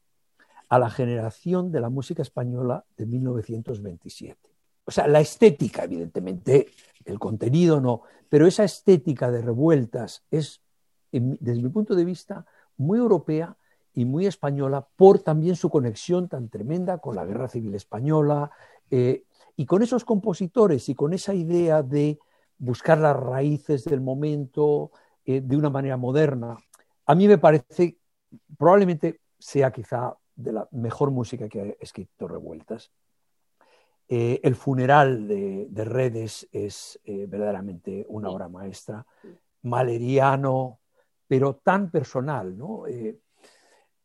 a 0.68 0.78
la 0.78 0.88
generación 0.88 1.72
de 1.72 1.80
la 1.80 1.88
música 1.88 2.22
española 2.22 2.84
de 2.96 3.06
1927. 3.06 4.49
O 4.90 4.92
sea, 4.92 5.06
la 5.06 5.20
estética, 5.20 5.84
evidentemente, 5.84 6.66
el 7.04 7.20
contenido 7.20 7.80
no, 7.80 8.02
pero 8.28 8.48
esa 8.48 8.64
estética 8.64 9.30
de 9.30 9.40
revueltas 9.40 10.24
es, 10.32 10.62
desde 11.12 11.62
mi 11.62 11.68
punto 11.68 11.94
de 11.94 12.04
vista, 12.04 12.44
muy 12.76 12.98
europea 12.98 13.56
y 13.94 14.04
muy 14.04 14.26
española 14.26 14.84
por 14.96 15.20
también 15.20 15.54
su 15.54 15.70
conexión 15.70 16.28
tan 16.28 16.48
tremenda 16.48 16.98
con 16.98 17.14
la 17.14 17.24
Guerra 17.24 17.46
Civil 17.46 17.72
Española 17.76 18.50
eh, 18.90 19.22
y 19.54 19.64
con 19.64 19.84
esos 19.84 20.04
compositores 20.04 20.88
y 20.88 20.96
con 20.96 21.12
esa 21.12 21.34
idea 21.34 21.84
de 21.84 22.18
buscar 22.58 22.98
las 22.98 23.16
raíces 23.16 23.84
del 23.84 24.00
momento 24.00 24.90
eh, 25.24 25.40
de 25.40 25.56
una 25.56 25.70
manera 25.70 25.96
moderna. 25.96 26.56
A 27.06 27.14
mí 27.14 27.28
me 27.28 27.38
parece, 27.38 27.96
probablemente 28.58 29.20
sea 29.38 29.70
quizá 29.70 30.16
de 30.34 30.52
la 30.52 30.66
mejor 30.72 31.12
música 31.12 31.48
que 31.48 31.60
ha 31.60 31.66
escrito 31.78 32.26
Revueltas. 32.26 32.90
Eh, 34.12 34.40
el 34.42 34.56
funeral 34.56 35.28
de, 35.28 35.84
Redes 35.84 36.48
es 36.50 36.98
eh, 37.04 37.26
verdaderamente 37.28 38.04
una 38.08 38.28
obra 38.28 38.48
maestra, 38.48 39.06
maleriano, 39.62 40.80
pero 41.28 41.54
tan 41.62 41.92
personal. 41.92 42.58
¿no? 42.58 42.88
Eh, 42.88 43.20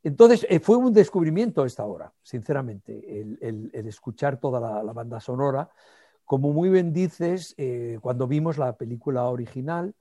entonces, 0.04 0.46
fue 0.62 0.78
un 0.78 0.94
descubrimiento 0.94 1.66
esta 1.66 1.86
obra, 1.86 2.14
sinceramente, 2.22 3.20
el, 3.20 3.72
escuchar 3.74 4.40
toda 4.40 4.84
la, 4.84 4.94
banda 4.94 5.20
sonora. 5.20 5.72
Como 6.24 6.54
muy 6.54 6.70
bien 6.70 6.94
dices, 6.94 7.56
cuando 8.00 8.28
vimos 8.28 8.60
la 8.60 8.78
película 8.78 9.24
original, 9.24 9.96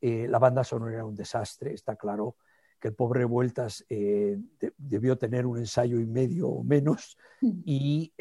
la 0.00 0.38
banda 0.38 0.62
sonora 0.62 0.94
era 0.94 1.04
un 1.04 1.16
desastre, 1.16 1.74
está 1.74 1.96
claro 1.96 2.36
que 2.78 2.88
el 2.88 2.94
pobre 2.94 3.24
Vueltas 3.24 3.84
debió 3.88 5.18
tener 5.18 5.46
un 5.46 5.58
ensayo 5.58 5.98
y 5.98 6.06
medio 6.06 6.48
o 6.48 6.62
menos 6.62 7.18
y 7.42 8.12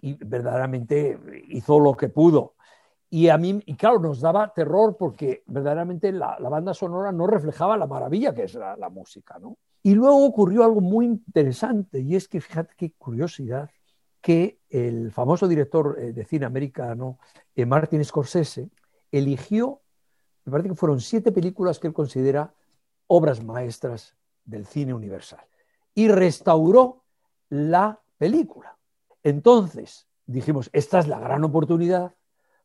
y 0.00 0.14
verdaderamente 0.14 1.18
hizo 1.48 1.78
lo 1.78 1.96
que 1.96 2.08
pudo. 2.08 2.54
Y 3.08 3.28
a 3.28 3.38
mí, 3.38 3.60
y 3.66 3.74
claro, 3.74 3.98
nos 3.98 4.20
daba 4.20 4.52
terror 4.54 4.96
porque 4.96 5.42
verdaderamente 5.46 6.12
la, 6.12 6.38
banda 6.38 6.72
sonora 6.72 7.10
no 7.10 7.26
reflejaba 7.26 7.76
la 7.76 7.88
maravilla 7.88 8.32
que 8.32 8.44
es 8.44 8.54
la, 8.54 8.88
música, 8.88 9.38
¿no? 9.40 9.58
Y 9.82 9.94
luego 9.94 10.24
ocurrió 10.24 10.62
algo 10.62 10.80
muy 10.80 11.06
interesante 11.06 12.00
y 12.00 12.14
es 12.14 12.28
que, 12.28 12.40
fíjate 12.40 12.74
qué 12.76 12.92
curiosidad, 12.92 13.70
que 14.20 14.60
el 14.68 15.10
famoso 15.10 15.48
director 15.48 15.96
eh, 15.98 16.12
de 16.12 16.24
cine 16.24 16.46
americano, 16.46 17.18
eh, 17.56 17.66
Martin 17.66 18.04
Scorsese, 18.04 18.68
eligió, 19.10 19.80
me 20.44 20.52
parece 20.52 20.68
que 20.68 20.74
fueron 20.74 21.00
siete 21.00 21.32
películas 21.32 21.78
que 21.78 21.88
él 21.88 21.94
considera 21.94 22.54
obras 23.06 23.42
maestras 23.42 24.14
del 24.44 24.66
cine 24.66 24.94
universal 24.94 25.44
y 25.94 26.08
restauró 26.08 27.02
la 27.48 28.00
película. 28.18 28.76
Entonces 29.22 30.06
dijimos, 30.26 30.70
esta 30.72 30.98
es 30.98 31.08
la 31.08 31.18
gran 31.18 31.44
oportunidad 31.44 32.14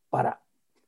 para, 0.09 0.41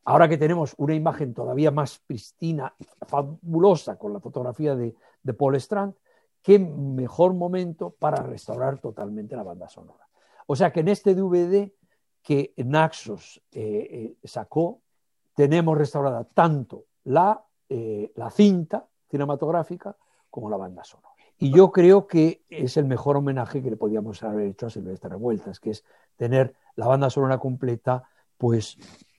ahora 0.05 0.29
que 0.29 0.37
tenemos 0.37 0.73
una 0.77 0.93
imagen 0.93 1.33
todavía 1.33 1.71
más 1.71 1.99
pristina, 1.99 2.73
fabulosa 3.07 3.97
con 3.97 4.13
la 4.13 4.19
fotografía 4.19 4.75
de, 4.75 4.95
Paul 5.37 5.55
Strand, 5.55 5.93
qué 6.41 6.57
mejor 6.59 7.33
momento 7.33 7.89
para 7.89 8.23
restaurar 8.23 8.79
totalmente 8.79 9.35
la 9.35 9.43
banda 9.43 9.67
sonora. 9.67 10.07
O 10.45 10.55
sea 10.55 10.71
que 10.71 10.79
en 10.79 10.87
este 10.87 11.13
DVD 11.13 11.69
que 12.21 12.53
Naxos 12.57 13.41
eh, 13.51 14.15
eh, 14.21 14.27
sacó, 14.27 14.81
tenemos 15.35 15.77
restaurada 15.77 16.23
tanto 16.23 16.85
la, 17.05 17.43
eh, 17.67 18.11
la 18.15 18.29
cinta 18.29 18.87
cinematográfica 19.09 19.95
como 20.29 20.49
la 20.49 20.57
banda 20.57 20.83
sonora. 20.83 21.16
Y 21.39 21.51
yo 21.51 21.71
creo 21.71 22.07
que 22.07 22.43
es 22.49 22.77
el 22.77 22.85
mejor 22.85 23.17
homenaje 23.17 23.61
que 23.61 23.69
le 23.69 23.77
podíamos 23.77 24.23
haber 24.23 24.47
hecho 24.47 24.67
a 24.67 24.69
Silvestre 24.69 25.09
Revueltas, 25.09 25.59
que 25.59 25.71
es 25.71 25.83
tener 26.15 26.55
la 26.75 26.87
banda 26.87 27.09
sonora 27.09 27.37
completa, 27.37 28.03
pues 28.37 28.77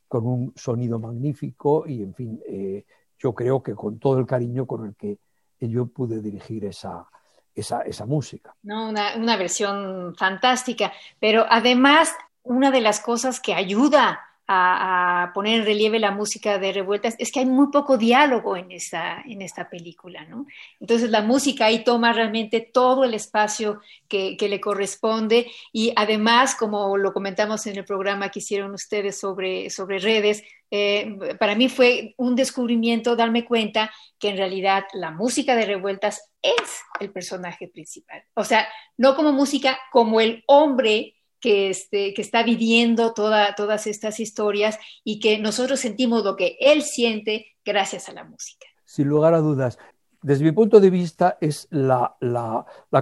con 0.09 0.27
un 0.27 0.53
sonido 0.57 0.99
magnífico 0.99 1.87
y, 1.87 2.03
en 2.03 2.15
fin, 2.15 2.41
eh, 2.47 2.85
yo 3.19 3.35
creo 3.35 3.63
que 3.63 3.75
con 3.75 3.99
todo 3.99 4.19
el 4.19 4.27
cariño 4.27 4.67
con 4.67 4.87
el 4.87 4.97
que 4.97 5.19
yo 5.61 5.87
pude 5.87 6.21
dirigir 6.21 6.65
esa, 6.65 7.07
esa, 7.55 7.83
esa 7.83 8.07
música. 8.07 8.55
No, 8.63 8.89
una, 8.89 9.17
una 9.17 9.37
versión 9.37 10.15
fantástica, 10.17 10.93
pero 11.21 11.45
además 11.49 12.15
una 12.43 12.71
de 12.71 12.81
las 12.81 13.01
cosas 13.01 13.41
que 13.41 13.55
ayuda 13.55 14.21
a, 14.51 15.31
poner 15.35 15.61
en 15.61 15.67
relieve 15.67 15.99
la 15.99 16.11
música 16.11 16.59
de 16.59 16.73
revueltas 16.73 17.15
es 17.19 17.31
que 17.31 17.41
hay 17.41 17.47
muy 17.47 17.71
poco 17.71 17.99
diálogo 17.99 18.57
en 18.57 18.73
esta, 18.73 19.23
en 19.27 19.43
esta 19.43 19.69
película, 19.69 20.25
¿no? 20.25 20.47
Entonces 20.81 21.11
la 21.11 21.21
música 21.21 21.67
ahí 21.67 21.85
toma 21.85 22.15
realmente 22.15 22.61
todo 22.61 23.05
el 23.05 23.13
espacio 23.13 23.81
que, 24.09 24.37
le 24.49 24.61
corresponde 24.61 25.51
y 25.71 25.93
además, 25.95 26.55
como 26.55 26.97
lo 26.97 27.13
comentamos 27.13 27.67
en 27.67 27.77
el 27.77 27.85
programa 27.85 28.31
que 28.31 28.39
hicieron 28.39 28.73
ustedes 28.73 29.21
sobre, 29.21 29.69
sobre 29.69 29.99
redes, 29.99 30.43
eh, 30.71 31.37
para 31.39 31.55
mí 31.55 31.69
fue 31.69 32.15
un 32.17 32.35
descubrimiento 32.35 33.17
darme 33.17 33.45
cuenta 33.45 33.91
que 34.19 34.31
en 34.31 34.39
realidad 34.39 34.85
la 34.95 35.11
música 35.11 35.55
de 35.55 35.67
revueltas 35.67 36.31
es 36.41 36.81
el 37.01 37.13
personaje 37.13 37.69
principal. 37.69 38.25
O 38.33 38.45
sea, 38.45 38.67
no 38.97 39.15
como 39.15 39.33
música, 39.33 39.79
como 39.93 40.23
el 40.23 40.43
hombre 40.47 41.18
que, 41.41 41.71
este, 41.71 42.15
que 42.15 42.23
está 42.23 42.43
viviendo 42.43 43.15
todas 43.15 43.87
estas 43.87 44.21
historias 44.21 44.79
y 45.05 45.21
que 45.21 45.39
nosotros 45.39 45.81
sentimos 45.81 46.25
lo 46.25 46.37
que 46.37 46.57
él 46.61 46.83
siente 46.83 47.47
gracias 47.65 48.09
a 48.09 48.13
la 48.13 48.25
música. 48.25 48.67
Sin 48.85 49.09
lugar 49.09 49.35
a 49.35 49.39
dudas. 49.39 49.79
Desde 50.23 50.45
mi 50.45 50.53
punto 50.53 50.81
de 50.81 50.91
vista 50.91 51.39
es 51.41 51.69
la, 51.71 52.17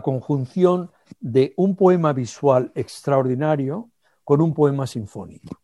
conjunción 0.03 0.91
de 1.21 1.55
un 1.57 1.75
poema 1.75 2.13
visual 2.13 2.73
extraordinario 2.75 3.91
con 4.23 4.43
un 4.43 4.53
poema 4.53 4.87
sinfónico, 4.87 5.61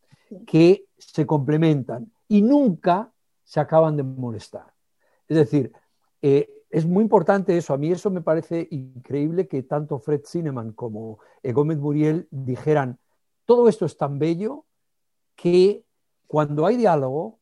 que 0.47 0.87
se 0.97 1.27
complementan 1.27 2.11
y 2.29 2.41
nunca 2.41 3.13
se 3.45 3.61
acaban 3.61 3.97
de 3.97 4.03
molestar. 4.03 4.73
Es 5.29 5.37
decir, 5.37 5.73
eh, 6.23 6.62
es 6.73 6.87
muy 6.87 7.03
importante 7.03 7.57
eso. 7.57 7.75
A 7.75 7.79
mí 7.79 7.93
eso 7.93 8.11
me 8.11 8.23
parece 8.23 8.67
increíble 8.71 9.47
que 9.47 9.63
tanto 9.63 9.99
Fred 9.99 10.23
Zinnemann 10.27 10.73
como 10.73 11.19
Gómez 11.45 11.79
Muriel 11.79 12.27
dijeran, 12.31 12.99
todo 13.45 13.69
esto 13.69 13.85
es 13.85 13.99
tan 13.99 14.19
bello 14.19 14.65
que 15.37 15.85
cuando 16.27 16.65
hay 16.65 16.79
diálogo 16.79 17.39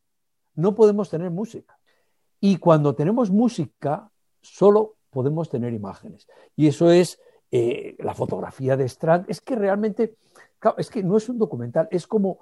no 0.57 0.75
podemos 0.75 1.09
tener 1.09 1.31
música. 1.31 1.79
Y 2.41 2.57
cuando 2.57 2.97
tenemos 2.97 3.31
música, 3.31 4.11
solo 4.41 4.97
podemos 5.11 5.49
tener 5.49 5.75
imágenes. 5.75 6.27
Y 6.57 6.67
eso 6.67 6.91
es 6.91 7.21
eh, 7.53 7.95
la 8.01 8.15
fotografía 8.15 8.77
de 8.77 8.85
Strand. 8.85 9.27
Es 9.31 9.41
que 9.41 9.55
realmente, 9.55 10.17
es 10.77 10.91
que 10.91 11.05
no 11.05 11.17
es 11.17 11.29
un 11.29 11.39
documental, 11.39 11.87
es 11.93 12.09
como 12.09 12.41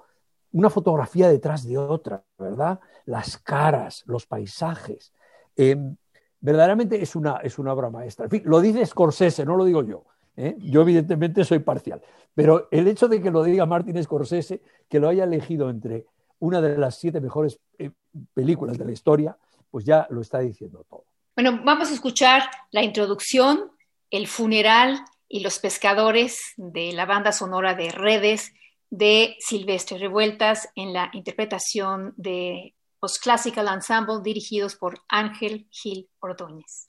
una 0.53 0.71
fotografía 0.71 1.29
detrás 1.29 1.67
de 1.67 1.77
otra, 1.77 2.23
¿verdad? 2.39 2.79
Las 3.05 3.37
caras, 3.37 4.03
los 4.07 4.25
paisajes. 4.25 5.13
Em, 5.55 5.97
verdaderamente 6.41 7.01
es 7.01 7.15
una, 7.15 7.37
es 7.37 7.59
una 7.59 7.73
obra 7.73 7.89
maestra. 7.89 8.25
En 8.25 8.31
fin, 8.31 8.41
lo 8.45 8.61
dice 8.61 8.85
Scorsese, 8.85 9.45
no 9.45 9.55
lo 9.55 9.65
digo 9.65 9.83
yo. 9.83 10.05
¿eh? 10.35 10.55
Yo 10.59 10.81
evidentemente 10.81 11.43
soy 11.43 11.59
parcial, 11.59 12.01
pero 12.33 12.67
el 12.71 12.87
hecho 12.87 13.07
de 13.07 13.21
que 13.21 13.31
lo 13.31 13.43
diga 13.43 13.65
Martin 13.65 14.01
Scorsese, 14.01 14.61
que 14.89 14.99
lo 14.99 15.09
haya 15.09 15.25
elegido 15.25 15.69
entre 15.69 16.05
una 16.39 16.61
de 16.61 16.77
las 16.77 16.97
siete 16.97 17.19
mejores 17.19 17.59
eh, 17.77 17.91
películas 18.33 18.77
de 18.77 18.85
la 18.85 18.91
historia, 18.91 19.37
pues 19.69 19.85
ya 19.85 20.07
lo 20.09 20.21
está 20.21 20.39
diciendo 20.39 20.85
todo. 20.89 21.03
Bueno, 21.35 21.61
vamos 21.63 21.89
a 21.89 21.93
escuchar 21.93 22.43
la 22.71 22.83
introducción, 22.83 23.71
el 24.09 24.27
funeral 24.27 24.99
y 25.27 25.41
los 25.41 25.59
pescadores 25.59 26.53
de 26.57 26.91
la 26.93 27.05
banda 27.05 27.31
sonora 27.31 27.75
de 27.75 27.91
Redes 27.91 28.53
de 28.89 29.35
Silvestre 29.39 29.99
Revueltas 29.99 30.69
en 30.75 30.93
la 30.93 31.09
interpretación 31.13 32.13
de 32.17 32.73
Classical 33.21 33.67
Ensemble 33.67 34.21
dirigidos 34.21 34.75
por 34.75 35.01
Ángel 35.07 35.67
Gil 35.71 36.09
Ordóñez. 36.19 36.88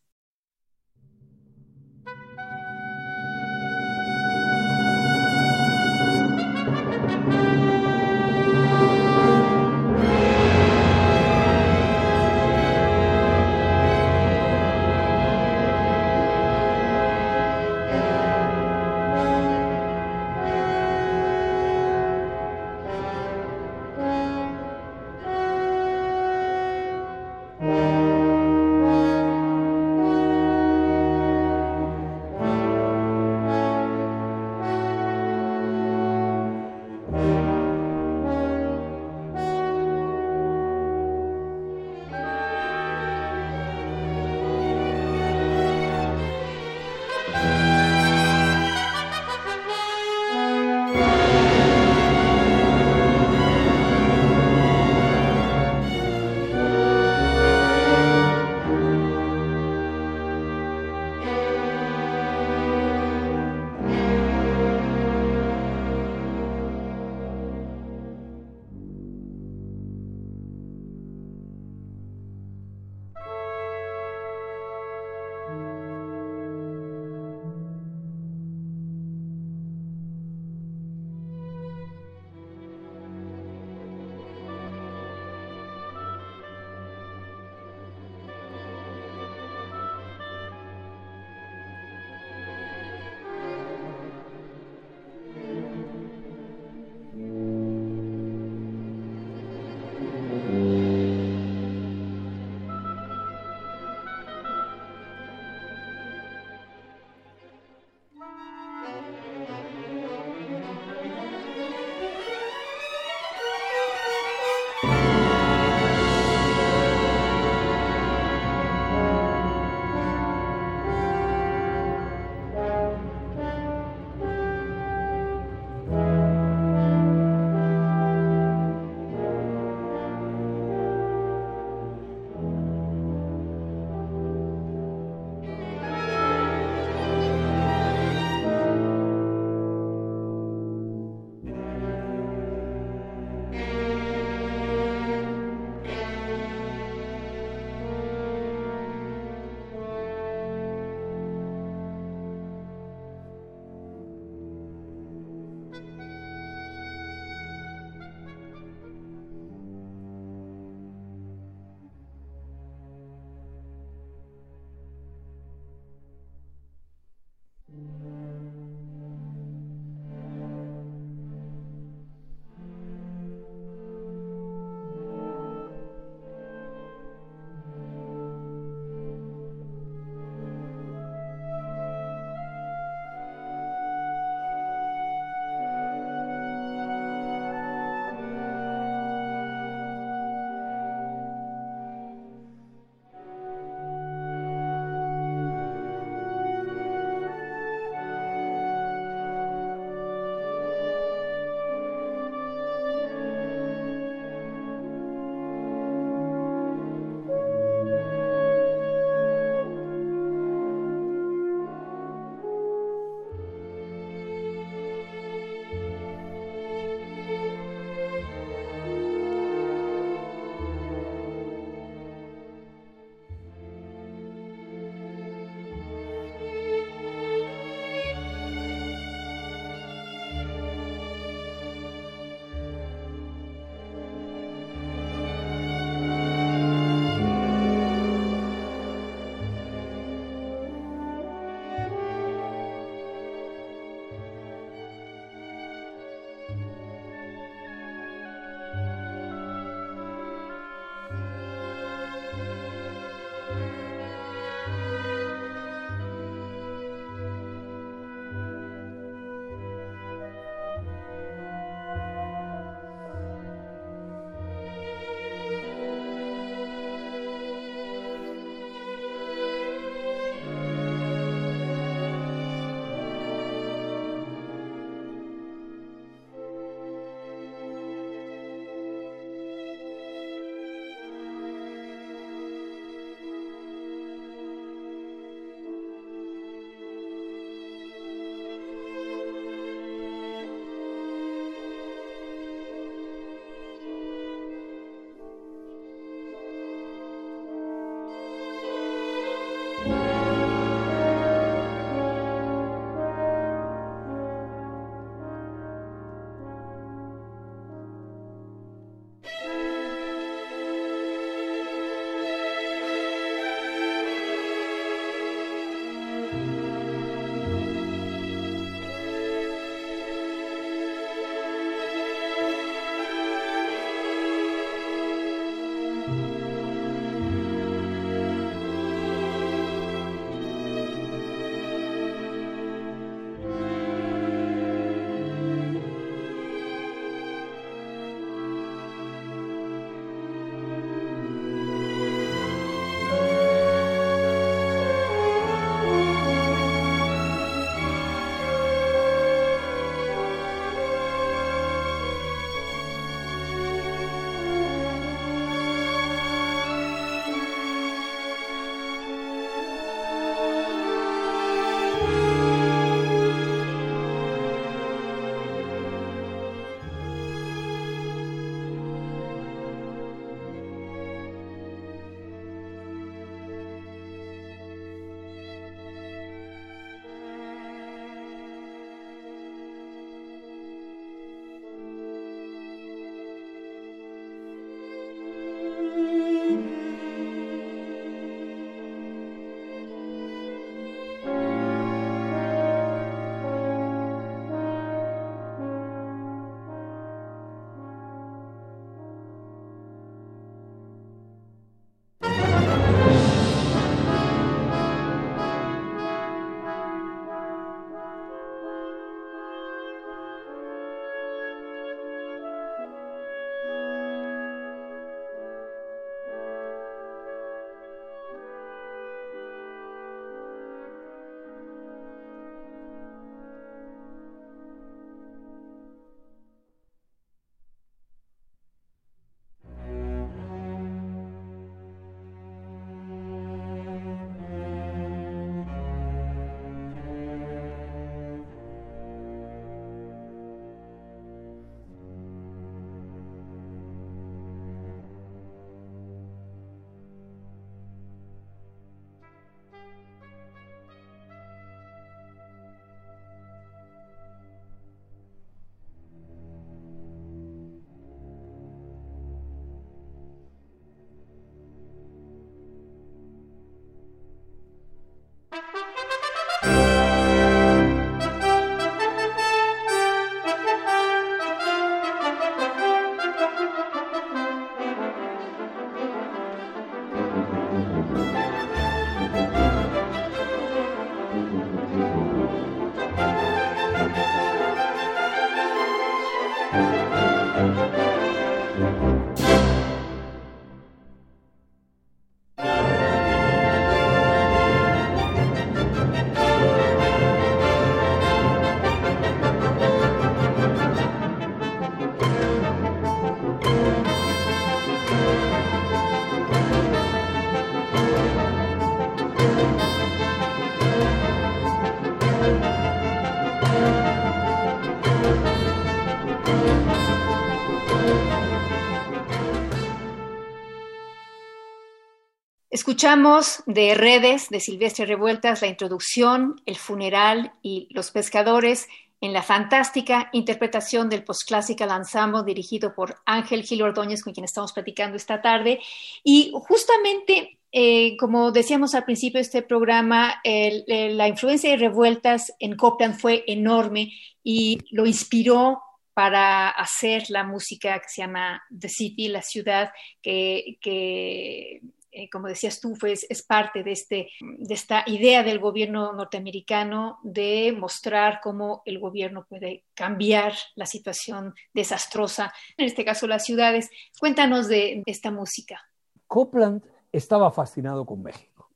Escuchamos 522.91 523.62
de 523.66 523.95
Redes 523.95 524.49
de 524.49 524.59
Silvestre 524.59 525.07
Revueltas 525.07 525.62
la 525.62 525.68
introducción, 525.68 526.61
el 526.66 526.74
funeral 526.74 527.53
y 527.62 527.86
los 527.93 528.11
pescadores 528.11 528.88
en 529.20 529.32
la 529.32 529.45
fantástica 529.45 530.28
interpretación 530.32 531.09
del 531.09 531.22
postclásico 531.22 531.84
Ensemble 531.84 532.43
dirigido 532.45 532.93
por 532.93 533.14
Ángel 533.26 533.62
Gil 533.62 533.82
Ordóñez, 533.82 534.24
con 534.24 534.32
quien 534.32 534.43
estamos 534.43 534.72
platicando 534.72 535.16
esta 535.16 535.41
tarde. 535.41 535.78
Y 536.24 536.51
justamente, 536.53 537.61
eh, 537.70 538.16
como 538.16 538.51
decíamos 538.51 538.97
al 538.97 539.05
principio 539.05 539.38
de 539.38 539.43
este 539.43 539.62
programa, 539.62 540.43
la 540.45 541.28
influencia 541.28 541.70
de 541.70 541.76
Revueltas 541.76 542.53
en 542.59 542.74
Copland 542.74 543.20
fue 543.20 543.45
enorme 543.47 544.12
y 544.43 544.80
lo 544.91 545.07
inspiró 545.07 545.80
para 546.12 546.70
hacer 546.70 547.22
la 547.28 547.45
música 547.45 548.01
que 548.01 548.09
se 548.09 548.22
llama 548.22 548.61
The 548.76 548.88
City, 548.88 549.28
la 549.28 549.43
ciudad, 549.43 549.93
que, 550.20 551.80
como 552.29 552.49
decías 552.49 552.81
tú, 552.81 552.95
pues, 552.99 553.27
es 553.29 553.43
parte 553.43 553.83
de, 553.83 553.93
este, 553.93 554.29
de 554.41 554.75
esta 554.75 555.05
idea 555.07 555.43
del 555.43 555.59
gobierno 555.59 556.12
norteamericano 556.12 557.18
de 557.23 557.75
mostrar 557.79 558.41
cómo 558.43 558.83
el 558.85 558.99
gobierno 558.99 559.47
puede 559.49 559.85
cambiar 559.95 560.55
la 560.75 560.87
situación 560.87 561.55
desastrosa, 561.73 562.53
en 562.77 562.87
este 562.87 563.05
caso 563.05 563.27
las 563.27 563.45
ciudades. 563.45 563.91
Cuéntanos 564.18 564.68
de 564.68 565.03
esta 565.07 565.31
música. 565.31 565.81
Copland 566.27 566.83
estaba 567.12 567.51
fascinado 567.51 568.05
con 568.05 568.23
México. 568.23 568.71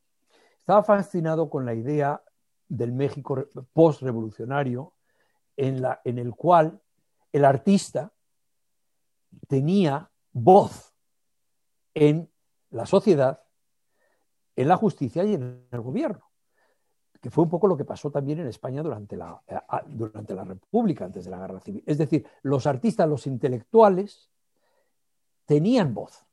Estaba 0.59 0.83
fascinado 0.83 1.51
con 1.51 1.67
la 1.67 1.75
idea 1.75 2.23
del 2.69 2.93
México 2.93 3.47
post-revolucionario 3.73 4.95
en, 5.57 5.85
en 6.05 6.19
el 6.19 6.35
cual 6.35 6.81
el 7.33 7.45
artista 7.45 8.13
tenía 9.49 10.11
voz 10.33 10.95
en 11.95 12.31
la 12.75 12.87
sociedad, 12.87 13.41
en 14.57 14.69
la 14.69 14.77
justicia 14.77 15.25
y 15.25 15.35
en 15.35 15.67
el 15.71 15.81
gobierno, 15.81 16.31
que 17.21 17.31
fue 17.31 17.45
un 17.45 17.51
poco 17.51 17.69
lo 17.69 17.77
que 17.77 17.85
pasó 17.85 18.11
también 18.11 18.41
en 18.41 18.49
España 18.49 18.83
durante 18.83 19.17
la, 19.17 19.41
eh, 19.47 19.57
durante 19.87 20.35
la 20.35 20.45
República, 20.45 21.05
antes 21.05 21.25
de 21.25 21.31
la 21.31 21.39
Guerra 21.39 21.61
Civil. 21.61 21.83
Es 21.87 21.99
decir, 21.99 22.27
los 22.43 22.67
artistas, 22.67 23.09
los 23.09 23.27
intelectuales, 23.27 24.29
tenían 25.47 25.95
voz 25.95 26.25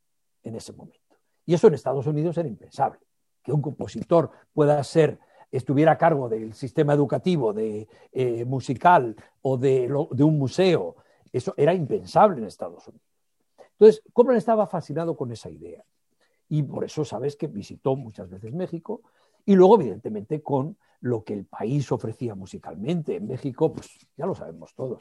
en 0.44 0.56
ese 0.56 0.74
momento. 0.74 1.00
Y 1.46 1.54
eso 1.54 1.68
en 1.68 1.76
Estados 1.76 2.08
Unidos 2.08 2.38
era 2.38 2.48
impensable. 2.48 3.00
Que 3.44 3.52
un 3.52 3.62
compositor 3.62 4.32
pueda 4.52 4.84
ser, 4.84 5.20
estuviera 5.52 5.94
a 5.94 5.98
cargo 5.98 6.28
del 6.28 6.54
sistema 6.54 6.94
educativo, 6.94 7.54
de, 7.54 7.88
eh, 8.12 8.46
musical 8.46 9.16
o 9.44 9.58
de, 9.58 9.88
de 10.12 10.24
un 10.24 10.40
museo, 10.40 10.96
eso 11.32 11.54
era 11.56 11.74
impensable 11.74 12.40
en 12.40 12.46
Estados 12.46 12.88
Unidos. 12.88 13.08
Entonces, 13.74 14.04
Copland 14.12 14.38
estaba 14.38 14.66
fascinado 14.68 15.16
con 15.16 15.32
esa 15.32 15.50
idea 15.50 15.84
y 16.52 16.64
por 16.64 16.84
eso 16.84 17.06
sabes 17.06 17.38
que 17.38 17.48
visitó 17.48 17.96
muchas 17.96 18.30
veces 18.30 18.54
México 18.54 19.04
y 19.46 19.56
luego 19.56 19.80
evidentemente 19.80 20.44
con 20.44 20.78
lo 21.00 21.24
que 21.24 21.34
el 21.34 21.46
país 21.46 21.90
ofrecía 21.94 22.36
musicalmente. 22.36 23.16
En 23.16 23.28
México, 23.28 23.72
pues 23.72 23.90
ya 24.18 24.26
lo 24.26 24.36
sabemos 24.36 24.76
todos. 24.76 25.00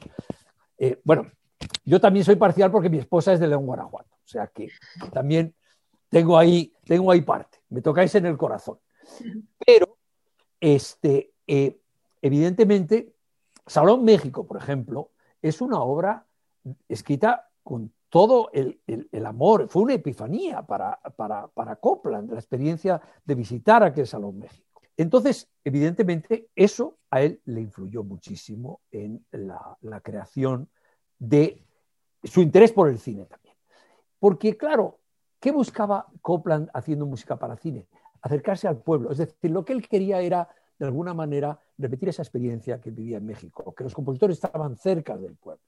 Eh, 0.77 1.01
bueno, 1.03 1.29
yo 1.83 1.99
también 1.99 2.23
soy 2.23 2.37
parcial 2.37 2.71
porque 2.71 2.89
mi 2.89 2.99
esposa 2.99 3.33
es 3.33 3.41
de 3.41 3.47
León, 3.47 3.65
Guanajuato, 3.65 4.15
o 4.15 4.27
sea 4.27 4.47
que 4.47 4.69
también 5.11 5.53
tengo 6.07 6.37
ahí, 6.37 6.73
tengo 6.85 7.11
ahí 7.11 7.19
parte, 7.19 7.57
me 7.67 7.81
tocáis 7.81 8.15
en 8.15 8.27
el 8.27 8.37
corazón. 8.37 8.79
Pero, 9.65 9.97
este, 10.61 11.33
eh, 11.47 11.81
evidentemente, 12.21 13.13
Salón 13.67 14.05
México, 14.05 14.47
por 14.47 14.55
ejemplo, 14.55 15.11
es 15.41 15.59
una 15.59 15.81
obra 15.81 16.25
escrita 16.87 17.49
con 17.61 17.91
todo 18.11 18.49
el, 18.51 18.77
amor, 19.25 19.69
fue 19.69 19.83
una 19.83 19.93
epifanía 19.93 20.61
para, 20.63 20.99
para, 21.15 21.75
Copland, 21.77 22.29
la 22.29 22.39
experiencia 22.39 23.01
de 23.23 23.35
visitar 23.35 23.83
aquel 23.83 24.05
Salón 24.05 24.37
México. 24.37 24.81
Entonces, 24.97 25.49
evidentemente, 25.63 26.49
eso 26.53 26.97
a 27.09 27.21
él 27.21 27.39
le 27.45 27.61
influyó 27.61 28.03
muchísimo 28.03 28.81
en 28.91 29.25
la, 29.31 30.01
creación 30.03 30.69
de 31.19 31.63
su 32.21 32.41
interés 32.41 32.73
por 32.73 32.89
el 32.89 32.99
cine 32.99 33.25
también. 33.27 33.55
Porque, 34.19 34.57
claro, 34.57 34.99
¿qué 35.39 35.51
buscaba 35.51 36.05
Copland 36.21 36.69
haciendo 36.73 37.05
música 37.05 37.37
para 37.37 37.55
cine? 37.55 37.87
Acercarse 38.21 38.67
al 38.67 38.81
pueblo. 38.81 39.11
Es 39.11 39.19
decir, 39.19 39.51
lo 39.51 39.63
que 39.63 39.71
él 39.71 39.87
quería 39.87 40.19
era, 40.19 40.49
de 40.77 40.85
alguna 40.85 41.13
manera, 41.13 41.57
repetir 41.77 42.09
esa 42.09 42.23
experiencia 42.23 42.81
que 42.81 42.91
vivía 42.91 43.19
en 43.19 43.25
México, 43.25 43.73
que 43.73 43.85
los 43.85 43.93
compositores 43.93 44.35
estaban 44.35 44.75
cerca 44.75 45.15
del 45.15 45.37
pueblo. 45.37 45.63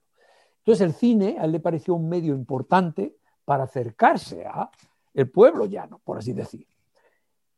Entonces 0.64 0.88
el 0.88 0.93
cine 0.93 1.38
a 1.39 1.45
él 1.45 1.51
le 1.51 1.59
pareció 1.59 1.93
un 1.93 2.07
medio 2.07 2.34
importante 2.34 3.18
para 3.43 3.66
acercarse 3.66 4.45
a 4.45 4.72
el 5.14 5.30
pueblo 5.30 5.66
llano, 5.66 5.99
por 6.03 6.18
así 6.18 6.32
decir. 6.34 6.66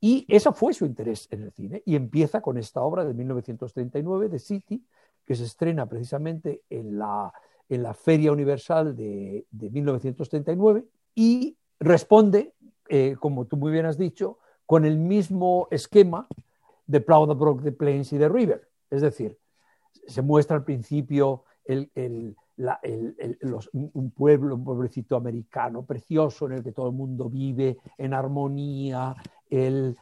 Y 0.02 0.26
eso 0.28 0.54
fue 0.54 0.74
su 0.74 0.86
interés 0.86 1.28
en 1.32 1.44
el 1.44 1.52
cine 1.52 1.84
y 1.86 1.96
empieza 1.96 2.42
con 2.42 2.58
esta 2.58 2.82
obra 2.82 3.06
de 3.06 3.14
1939 3.14 4.30
de 4.30 4.40
City, 4.40 4.84
que 5.24 5.36
se 5.36 5.44
estrena 5.44 5.88
precisamente 5.88 6.64
en 6.70 6.98
la, 6.98 7.34
en 7.70 7.84
la 7.84 7.94
Feria 7.94 8.32
Universal 8.32 8.96
de, 8.96 9.46
1939 9.52 10.86
y 11.16 11.58
responde, 11.80 12.54
eh, 12.90 13.16
como 13.20 13.46
tú 13.46 13.58
muy 13.58 13.72
bien 13.72 13.86
has 13.86 13.98
dicho, 13.98 14.40
con 14.66 14.86
el 14.86 14.98
mismo 14.98 15.68
esquema 15.72 16.28
de 16.88 17.02
Plow 17.02 17.28
the 17.28 17.34
Brook, 17.34 17.64
the 17.64 17.72
Plains 17.72 18.12
y 18.14 18.18
the 18.18 18.30
River. 18.30 18.68
Es 18.90 19.02
decir, 19.02 19.38
se 20.08 20.22
muestra 20.22 20.56
al 20.56 20.64
principio 20.64 21.44
el, 21.64 22.36
un 22.58 24.12
pueblo, 24.12 24.56
un 24.56 24.64
pueblecito 24.64 25.16
americano 25.16 25.86
precioso 25.86 26.46
en 26.46 26.54
el 26.54 26.64
que 26.64 26.72
todo 26.72 26.88
el 26.88 26.96
mundo 26.96 27.30
vive 27.30 27.78
en 27.98 28.14
armonía, 28.14 29.16
em, 29.50 29.94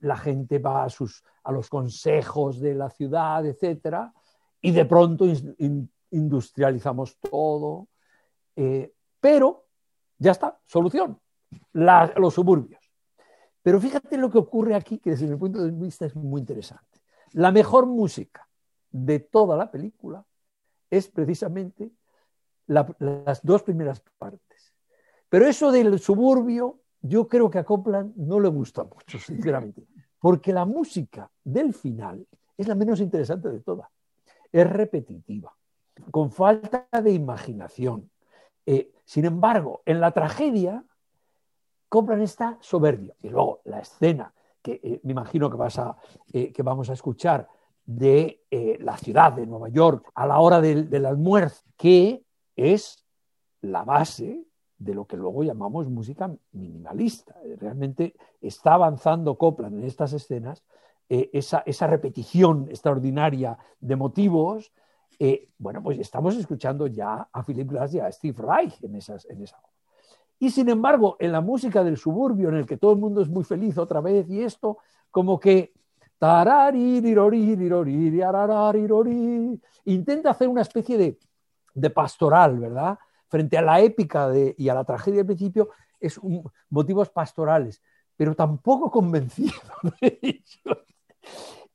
la 0.00 0.16
gente 0.16 0.58
va 0.58 0.84
a, 0.84 0.90
sus, 0.90 1.24
a 1.44 1.52
los 1.52 1.68
consejos 1.68 2.60
de 2.60 2.74
la 2.74 2.90
ciudad, 2.90 3.44
etc. 3.46 4.10
Y 4.60 4.70
de 4.70 4.84
pronto 4.84 5.24
industrializamos 6.10 7.18
todo. 7.18 7.88
Eh, 8.54 8.92
pero 9.20 9.64
ya 10.18 10.32
está, 10.32 10.60
solución, 10.66 11.18
los 11.72 12.34
suburbios. 12.34 12.82
Pero 13.62 13.80
fíjate 13.80 14.16
lo 14.16 14.30
que 14.30 14.38
ocurre 14.38 14.74
aquí, 14.74 14.98
que 14.98 15.10
desde 15.10 15.26
mi 15.26 15.36
punto 15.36 15.62
de 15.62 15.70
vista 15.70 16.06
es 16.06 16.14
muy 16.16 16.40
interesante. 16.40 17.00
La 17.32 17.50
mejor 17.50 17.86
música 17.86 18.48
de 18.90 19.20
toda 19.20 19.56
la 19.56 19.70
película 19.70 20.24
es 20.92 21.08
precisamente 21.08 21.90
las 22.66 23.42
dos 23.42 23.62
primeras 23.62 24.02
partes. 24.18 24.74
Pero 25.30 25.46
eso 25.46 25.72
del 25.72 25.98
suburbio, 25.98 26.80
yo 27.00 27.26
creo 27.26 27.48
que 27.48 27.58
a 27.58 27.64
Copland 27.64 28.14
no 28.16 28.38
le 28.38 28.48
gusta 28.48 28.84
mucho, 28.84 29.18
sinceramente, 29.26 29.86
porque 30.20 30.52
la 30.52 30.66
música 30.66 31.30
del 31.42 31.72
final 31.72 32.26
es 32.58 32.68
la 32.68 32.74
menos 32.74 33.00
interesante 33.00 33.48
de 33.48 33.60
todas. 33.60 33.88
Es 34.52 34.68
repetitiva, 34.68 35.56
con 36.10 36.30
falta 36.30 36.86
de 37.02 37.10
imaginación. 37.10 38.10
Eh, 38.66 38.92
sin 39.06 39.24
embargo, 39.24 39.80
en 39.86 39.98
la 39.98 40.10
tragedia, 40.10 40.84
Copland 41.88 42.22
está 42.22 42.58
soberbio. 42.60 43.16
Y 43.22 43.30
luego 43.30 43.62
la 43.64 43.80
escena, 43.80 44.34
que 44.60 44.78
eh, 44.82 45.00
me 45.04 45.12
imagino 45.12 45.50
que, 45.50 45.56
vas 45.56 45.78
a, 45.78 45.96
eh, 46.34 46.52
que 46.52 46.62
vamos 46.62 46.90
a 46.90 46.92
escuchar, 46.92 47.48
de 47.84 48.42
eh, 48.50 48.78
la 48.80 48.96
ciudad 48.96 49.32
de 49.32 49.46
Nueva 49.46 49.68
York 49.68 50.10
a 50.14 50.26
la 50.26 50.38
hora 50.40 50.60
del, 50.60 51.06
almuerzo, 51.06 51.64
que 51.76 52.22
es 52.56 53.04
la 53.60 53.84
base 53.84 54.44
de 54.78 54.94
lo 54.94 55.06
que 55.06 55.16
luego 55.16 55.42
llamamos 55.42 55.88
música 55.88 56.30
minimalista. 56.52 57.34
Realmente 57.58 58.14
está 58.40 58.74
avanzando 58.74 59.36
Copland 59.36 59.78
en 59.78 59.84
estas 59.84 60.12
escenas 60.12 60.64
eh, 61.08 61.30
esa, 61.32 61.86
repetición 61.86 62.66
extraordinaria 62.68 63.58
de 63.80 63.96
motivos. 63.96 64.72
Eh, 65.18 65.48
bueno, 65.58 65.82
pues 65.82 65.98
estamos 65.98 66.36
escuchando 66.36 66.86
ya 66.86 67.28
a 67.32 67.42
Philip 67.44 67.68
Glass 67.68 67.94
y 67.94 68.00
a 68.00 68.10
Steve 68.10 68.42
Reich 68.42 68.82
en, 68.82 68.96
esas, 68.96 69.26
en 69.26 69.42
esa 69.42 69.58
obra. 69.58 69.68
Y 70.38 70.50
sin 70.50 70.68
embargo, 70.68 71.16
en 71.20 71.30
la 71.30 71.40
música 71.40 71.84
del 71.84 71.96
suburbio, 71.96 72.48
en 72.48 72.56
el 72.56 72.66
que 72.66 72.76
todo 72.76 72.92
el 72.92 72.98
mundo 72.98 73.22
es 73.22 73.28
muy 73.28 73.44
feliz 73.44 73.78
otra 73.78 74.00
vez 74.00 74.28
y 74.28 74.42
esto, 74.42 74.78
como 75.10 75.38
que 75.38 75.72
Intenta 79.86 80.30
hacer 80.30 80.46
una 80.46 80.62
especie 80.62 80.96
de, 80.96 81.18
de 81.74 81.90
pastoral, 81.90 82.60
¿verdad? 82.60 82.96
Frente 83.26 83.58
a 83.58 83.62
la 83.62 83.80
épica 83.80 84.28
de, 84.28 84.54
y 84.56 84.68
a 84.68 84.74
la 84.74 84.84
tragedia 84.84 85.16
del 85.18 85.26
principio, 85.26 85.70
es 85.98 86.20
motivos 86.70 87.10
pastorales, 87.10 87.82
pero 88.16 88.36
tampoco 88.36 88.88
convencido 88.88 89.52
de 90.00 90.18
ellos. 90.22 90.78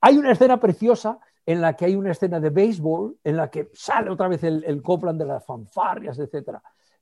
Hay 0.00 0.16
una 0.16 0.32
escena 0.32 0.58
preciosa 0.58 1.18
en 1.44 1.60
la 1.60 1.76
que 1.76 1.84
hay 1.84 1.94
una 1.94 2.12
escena 2.12 2.40
de 2.40 2.48
béisbol, 2.48 3.18
en 3.24 3.36
la 3.36 3.50
que 3.50 3.68
sale 3.74 4.08
otra 4.08 4.28
vez 4.28 4.42
el, 4.44 4.64
el 4.64 4.80
Copland 4.80 5.18
de 5.18 5.26
las 5.26 5.44
fanfarrias, 5.44 6.18
etc. 6.18 6.56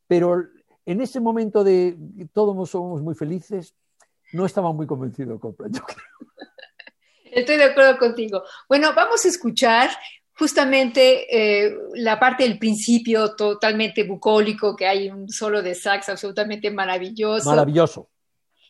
Pero 0.08 0.42
en 0.84 1.00
ese 1.00 1.20
momento 1.20 1.62
de 1.62 1.96
todos 2.32 2.68
somos 2.68 3.02
muy 3.02 3.14
felices, 3.14 3.72
no 4.32 4.46
estaba 4.46 4.72
muy 4.72 4.88
convencido 4.88 5.38
Copland, 5.38 5.76
yo 5.76 5.84
creo. 5.84 6.35
Estoy 7.36 7.58
de 7.58 7.64
acuerdo 7.64 7.98
contigo. 7.98 8.44
Bueno, 8.66 8.94
vamos 8.94 9.22
a 9.26 9.28
escuchar 9.28 9.90
justamente 10.32 11.26
eh, 11.66 11.76
la 11.92 12.18
parte 12.18 12.44
del 12.44 12.58
principio 12.58 13.36
totalmente 13.36 14.04
bucólico, 14.04 14.74
que 14.74 14.86
hay 14.86 15.10
un 15.10 15.28
solo 15.28 15.60
de 15.60 15.74
sax 15.74 16.08
absolutamente 16.08 16.70
maravilloso. 16.70 17.50
Maravilloso. 17.50 18.08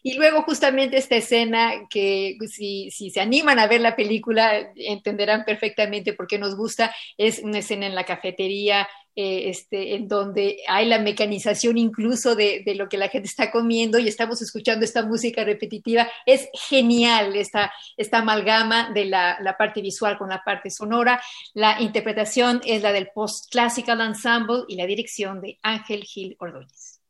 Y 0.03 0.14
luego 0.14 0.43
justamente 0.43 0.97
esta 0.97 1.14
escena 1.14 1.87
que 1.89 2.37
si, 2.49 2.91
si, 2.91 3.11
se 3.11 3.21
animan 3.21 3.61
a 3.61 3.69
ver 3.69 3.81
la 3.81 3.95
película 3.95 4.73
entenderán 4.75 5.45
perfectamente 5.45 6.12
por 6.12 6.27
qué 6.27 6.37
nos 6.37 6.57
gusta. 6.57 6.93
Es 7.17 7.39
una 7.39 7.59
escena 7.59 7.87
en 7.87 7.95
la 7.95 8.05
cafetería 8.05 8.89
eh, 9.19 9.49
este, 9.49 9.95
en 9.95 10.09
donde 10.09 10.59
hay 10.69 10.87
la 10.87 10.99
mecanización 10.99 11.79
incluso 11.79 12.37
de, 12.37 12.62
de, 12.67 12.75
lo 12.75 12.87
que 12.89 12.99
la 12.99 13.09
gente 13.09 13.29
está 13.29 13.51
comiendo 13.51 13.99
y 13.99 14.09
estamos 14.09 14.43
escuchando 14.43 14.85
esta 14.85 15.07
música 15.07 15.43
repetitiva. 15.43 16.07
Es 16.27 16.51
genial 16.69 17.35
esta, 17.35 17.73
esta 17.97 18.19
amalgama 18.19 18.91
de 18.93 19.07
la, 19.07 19.39
la 19.41 19.57
parte 19.57 19.81
visual 19.81 20.19
con 20.19 20.29
la 20.29 20.45
parte 20.45 20.69
sonora. 20.69 21.19
La 21.55 21.81
interpretación 21.81 22.61
es 22.67 22.83
la 22.83 22.93
del 22.93 23.09
Post 23.14 23.51
Classical 23.51 24.03
Ensemble 24.03 24.64
y 24.69 24.77
la 24.77 24.85
dirección 24.85 25.41
de 25.41 25.59
Ángel 25.62 26.05
Gil 26.05 26.37
Ordóñez. 26.39 27.01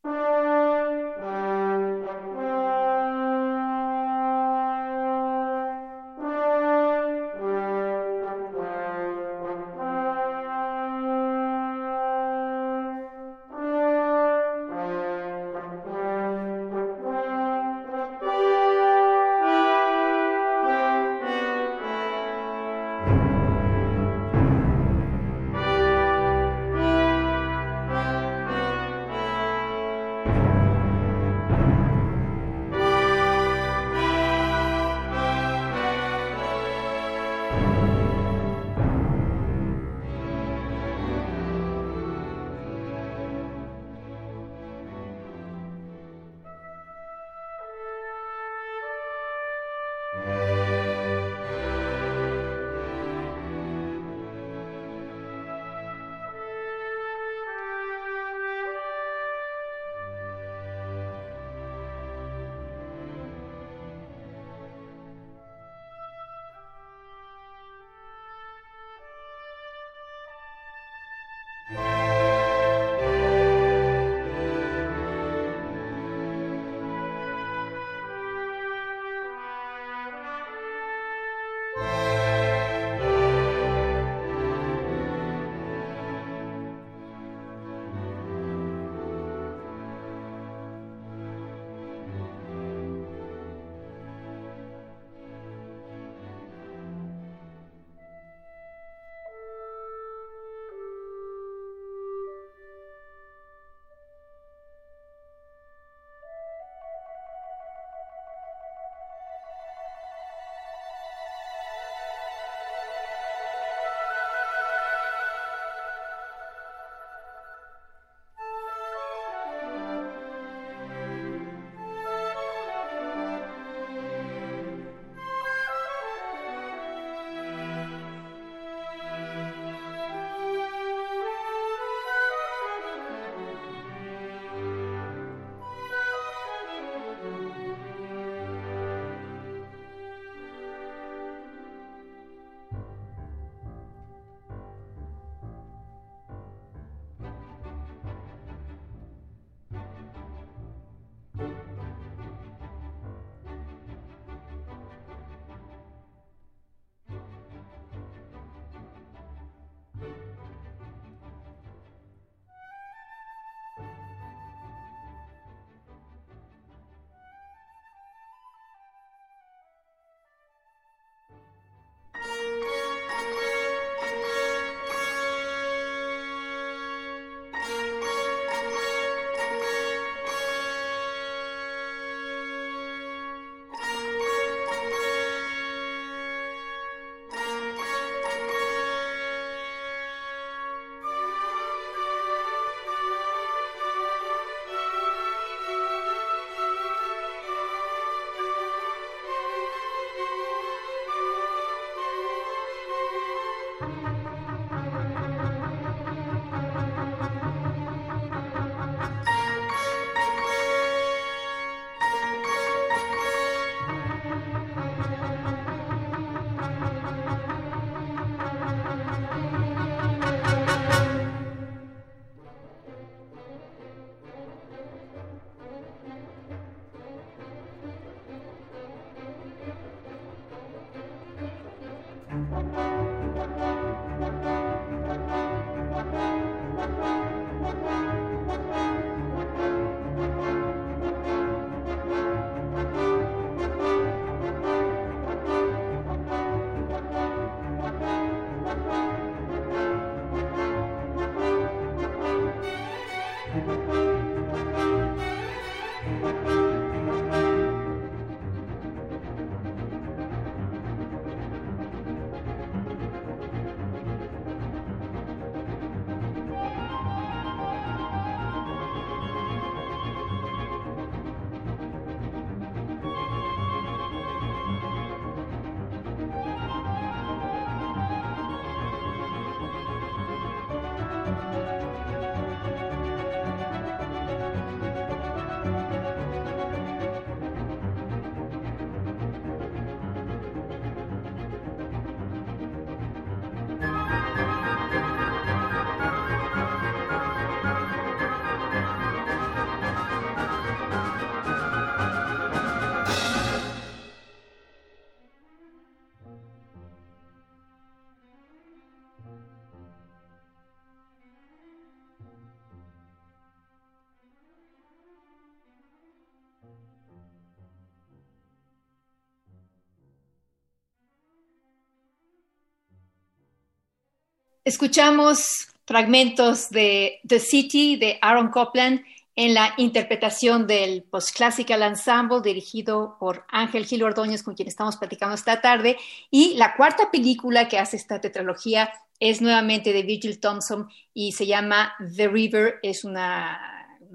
Escuchamos 324.66 325.68
fragmentos 325.84 326.70
de 326.70 327.20
The 327.24 327.38
City 327.38 327.94
de 327.94 328.18
Aaron 328.20 328.48
Copland 328.48 329.00
en 329.36 329.54
la 329.54 329.72
interpretación 329.76 330.66
del 330.66 331.04
Postclassical 331.04 331.82
Ensemble 331.82 332.40
dirigido 332.42 333.16
por 333.20 333.44
Ángel 333.48 333.86
Gil 333.86 334.02
Ordóñez, 334.02 334.42
con 334.42 334.56
quien 334.56 334.66
estamos 334.66 334.96
platicando 334.96 335.36
esta 335.36 335.60
tarde. 335.60 335.96
Y 336.32 336.54
la 336.56 336.74
cuarta 336.74 337.12
película 337.12 337.68
que 337.68 337.78
hace 337.78 337.96
esta 337.96 338.20
tetralogía 338.20 338.90
es 339.20 339.40
nuevamente 339.40 339.92
de 339.92 340.02
Virgil 340.02 340.40
Thompson 340.40 340.88
y 341.14 341.30
se 341.30 341.46
llama 341.46 341.92
The 342.16 342.26
River. 342.26 342.80
Es 342.82 343.04
una, 343.04 343.60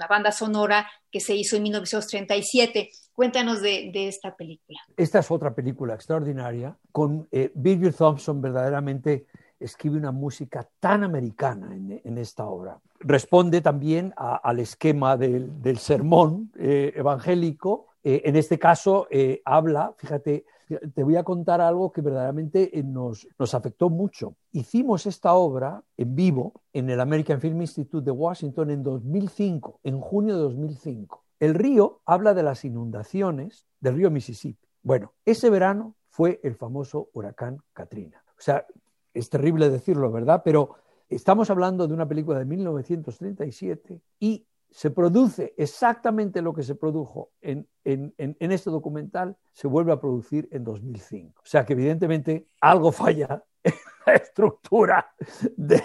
banda 0.10 0.34
sonora 0.34 0.86
que 1.10 1.22
se 1.22 1.34
hizo 1.34 1.56
en 1.56 1.64
1937. 1.64 2.90
Cuéntanos 3.14 3.62
de, 3.62 3.90
esta 3.94 4.36
película. 4.36 4.80
Esta 4.98 5.20
es 5.20 5.32
otra 5.32 5.56
película 5.56 5.94
extraordinaria 5.94 6.76
con 6.92 7.30
eh, 7.32 7.54
Virgil 7.56 7.94
Thompson 7.94 8.42
verdaderamente 8.42 9.28
escribe 9.62 9.98
una 9.98 10.12
música 10.12 10.68
tan 10.80 11.04
americana 11.04 11.76
en, 11.76 12.18
esta 12.18 12.46
obra. 12.46 12.80
Responde 13.00 13.62
también 13.62 14.14
al 14.18 14.60
esquema 14.60 15.18
del, 15.18 15.78
sermón 15.78 16.52
eh, 16.58 16.94
evangélico. 16.96 17.88
Eh, 18.04 18.24
en 18.26 18.36
este 18.36 18.58
caso 18.58 19.08
eh, 19.10 19.42
habla, 19.46 19.94
fíjate, 19.98 20.46
te 20.94 21.04
voy 21.04 21.16
a 21.16 21.24
contar 21.24 21.62
algo 21.62 21.92
que 21.92 22.02
verdaderamente 22.02 22.72
nos, 22.84 23.28
nos 23.38 23.54
afectó 23.54 23.90
mucho. 23.90 24.36
Hicimos 24.52 25.06
esta 25.06 25.34
obra 25.34 25.84
en 25.98 26.16
vivo 26.16 26.54
en 26.74 26.90
el 26.90 27.00
American 27.00 27.42
Film 27.42 27.62
Institute 27.62 28.06
de 28.06 28.12
Washington 28.12 28.72
en 28.72 28.84
2005, 28.84 29.80
en 29.84 30.00
junio 30.00 30.36
de 30.36 30.44
2005. 30.44 31.24
El 31.40 31.56
río 31.56 32.02
habla 32.06 32.34
de 32.34 32.44
las 32.44 32.64
inundaciones 32.66 33.66
del 33.80 33.96
río 33.96 34.12
Mississippi. 34.12 34.68
Bueno, 34.84 35.14
ese 35.26 35.50
verano 35.50 35.96
fue 36.10 36.40
el 36.44 36.56
famoso 36.56 37.10
huracán 37.14 37.58
Katrina. 37.74 38.24
O 38.38 38.42
sea, 38.42 38.66
es 39.14 39.30
terrible 39.30 39.70
decirlo, 39.70 40.12
¿verdad? 40.12 40.42
Pero 40.44 40.76
estamos 41.10 41.50
hablando 41.50 41.88
de 41.88 41.94
una 41.94 42.08
película 42.08 42.40
de 42.40 42.46
1937 42.46 44.02
y 44.20 44.46
se 44.72 44.90
produce 44.90 45.54
exactamente 45.58 46.42
lo 46.42 46.54
que 46.54 46.64
se 46.64 46.76
produjo 46.76 47.32
en, 47.42 47.68
este 47.84 48.70
documental, 48.70 49.36
se 49.52 49.68
vuelve 49.68 49.92
a 49.92 50.00
producir 50.00 50.48
en 50.52 50.64
2005. 50.64 51.42
O 51.42 51.46
sea 51.46 51.66
que 51.66 51.74
evidentemente 51.74 52.48
algo 52.62 52.92
falla 52.92 53.44
en 53.64 53.74
la 54.06 54.14
estructura 54.14 55.14
de, 55.58 55.84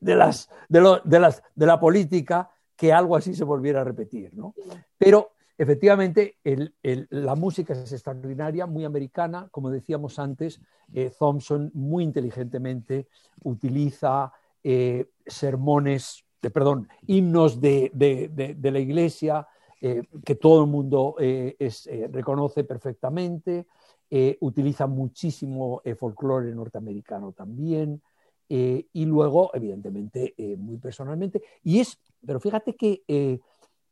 las, 0.00 0.50
de, 0.68 1.66
la 1.66 1.80
política 1.80 2.50
que 2.76 2.92
algo 2.92 3.16
así 3.16 3.34
se 3.34 3.44
volviera 3.44 3.80
a 3.80 3.84
repetir. 3.84 4.34
¿no? 4.34 4.54
Pero 4.98 5.32
Efectivamente, 5.62 6.38
la 7.10 7.36
música 7.36 7.72
es 7.72 7.92
extraordinaria, 7.92 8.66
muy 8.66 8.84
americana, 8.84 9.46
como 9.52 9.70
decíamos 9.70 10.18
antes, 10.18 10.60
eh, 10.92 11.12
Thompson 11.16 11.70
muy 11.72 12.02
inteligentemente 12.02 13.06
utiliza 13.44 14.32
eh, 14.64 15.06
sermones, 15.24 16.24
de, 16.42 16.50
perdón, 16.50 16.88
himnos 17.06 17.60
de, 17.60 17.92
la 18.60 18.78
iglesia 18.80 19.46
eh, 19.80 20.02
que 20.24 20.34
todo 20.34 20.64
el 20.64 20.68
mundo 20.68 21.14
reconoce 22.10 22.64
perfectamente, 22.64 23.68
utiliza 24.40 24.88
muchísimo 24.88 25.80
folclore 25.96 26.52
norteamericano 26.52 27.30
también, 27.30 28.02
y 28.48 29.04
luego, 29.04 29.52
evidentemente, 29.54 30.34
muy 30.58 30.78
personalmente, 30.78 31.40
y 31.62 31.78
es, 31.78 32.00
pero 32.26 32.40
fíjate 32.40 32.74
que 32.74 33.04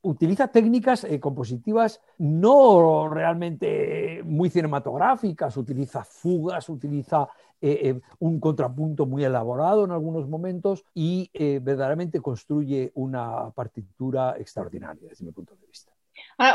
utiliza 0.02 0.48
técnicas 0.48 1.04
eh, 1.04 1.20
compositivas 1.20 2.00
no 2.18 3.08
realmente 3.08 4.22
muy 4.24 4.50
cinematográficas, 4.50 5.56
utiliza 5.56 6.04
fugas, 6.04 6.68
utiliza 6.68 7.28
eh, 7.60 7.80
eh, 7.82 8.00
un 8.20 8.40
contrapunto 8.40 9.04
muy 9.06 9.24
elaborado 9.24 9.84
en 9.84 9.90
algunos 9.90 10.28
momentos 10.28 10.84
y 10.94 11.30
verdaderamente 11.34 12.20
construye 12.20 12.90
una 12.94 13.50
partitura 13.50 14.36
extraordinaria 14.38 15.08
desde 15.08 15.24
mi 15.24 15.32
punto 15.32 15.54
de 15.54 15.66
vista. 15.66 15.92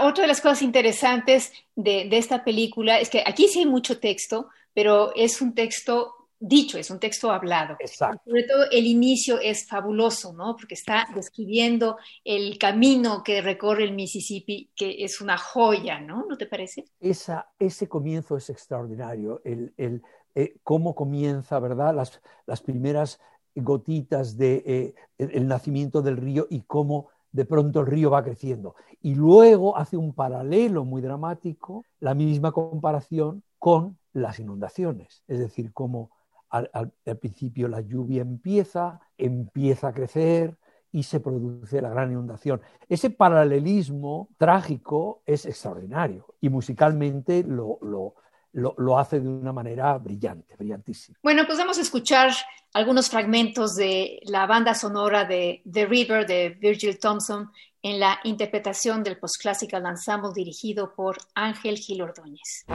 otra 0.04 0.24
de 0.24 0.28
las 0.28 0.42
cosas 0.42 0.64
interesantes 0.64 1.52
de, 1.76 2.08
de 2.10 2.18
esta 2.18 2.44
película 2.44 3.00
es 3.00 3.10
que 3.10 3.24
aquí 3.26 3.48
sí 3.48 3.60
hay 3.60 3.66
mucho 3.66 4.00
texto, 4.00 4.50
pero 4.74 5.14
es 5.16 5.42
un 5.42 5.54
texto 5.54 6.25
dicho, 6.40 6.78
es 6.78 6.90
un 6.90 7.00
texto 7.00 7.32
hablado. 7.32 7.76
Exacto. 7.80 8.22
Sobre 8.26 8.44
todo 8.44 8.66
el 8.72 8.86
inicio 8.86 9.40
es 9.40 9.68
fabuloso, 9.68 10.34
¿no? 10.34 10.56
Porque 10.56 10.76
está 10.76 11.08
describiendo 11.14 11.98
el 12.24 12.58
camino 12.58 13.24
que 13.24 13.42
recorre 13.42 13.84
el 13.84 13.94
Mississippi, 13.94 14.70
que 14.76 15.04
es 15.04 15.22
una 15.22 15.38
joya, 15.38 16.00
¿no? 16.00 16.26
¿No 16.28 16.38
te 16.38 16.46
parece? 16.46 16.86
Esa, 17.00 17.50
ese 17.60 17.88
comienzo 17.88 18.38
es 18.38 18.50
extraordinario, 18.50 19.42
el, 19.44 19.74
el 19.78 20.04
eh, 20.36 20.58
cómo 20.64 20.96
comienza, 20.96 21.60
¿verdad? 21.60 21.96
Las, 21.96 22.22
las 22.46 22.62
primeras 22.62 23.20
gotitas 23.56 24.38
de 24.38 24.64
eh, 24.66 24.96
el 25.18 25.48
nacimiento 25.48 26.02
del 26.02 26.18
río 26.18 26.46
y 26.50 26.62
cómo 26.64 27.10
de 27.32 27.46
pronto 27.46 27.82
el 27.82 27.88
río 27.88 28.10
va 28.10 28.24
creciendo. 28.24 28.76
Y 29.02 29.16
luego 29.16 29.78
hace 29.78 29.98
un 29.98 30.14
paralelo 30.14 30.86
muy 30.86 31.02
dramático, 31.02 31.86
la 32.00 32.14
misma 32.14 32.52
comparación 32.52 33.44
con 33.60 33.98
las 34.14 34.40
inundaciones, 34.40 35.24
es 35.28 35.40
decir, 35.40 35.74
cómo 35.74 36.12
al, 36.56 36.92
principio 37.20 37.68
la 37.68 37.82
lluvia 37.82 38.22
empieza, 38.22 39.00
empieza 39.18 39.90
a 39.90 39.94
crecer 39.94 40.58
y 40.92 41.04
se 41.04 41.20
produce 41.20 41.82
la 41.82 41.90
gran 41.90 42.12
inundación. 42.12 42.62
Ese 42.88 43.10
paralelismo 43.10 44.30
trágico 44.38 45.22
es 45.26 45.46
extraordinario 45.46 46.26
y 46.40 46.50
musicalmente 46.50 47.44
lo, 47.44 47.80
lo, 47.82 48.98
hace 48.98 49.20
de 49.20 49.28
una 49.28 49.52
manera 49.52 49.98
brillante, 49.98 50.56
brillantísima. 50.56 51.18
Bueno, 51.22 51.44
pues 51.46 51.58
vamos 51.58 51.78
a 51.78 51.82
escuchar 51.82 52.32
algunos 52.74 53.10
fragmentos 53.10 53.76
de 53.76 54.22
la 54.24 54.46
banda 54.46 54.74
sonora 54.74 55.26
de 55.26 55.62
The 55.70 55.86
River 55.86 56.26
de 56.26 56.50
Virgil 56.50 56.98
Thompson 56.98 57.52
en 57.82 58.00
la 58.00 58.20
interpretación 58.24 59.04
del 59.04 59.20
Postclassical 59.20 59.86
Ensemble 59.86 60.32
dirigido 60.34 60.96
por 60.96 61.18
Ángel 61.36 61.78
Gil 61.78 62.02
Ordóñez. 62.02 62.66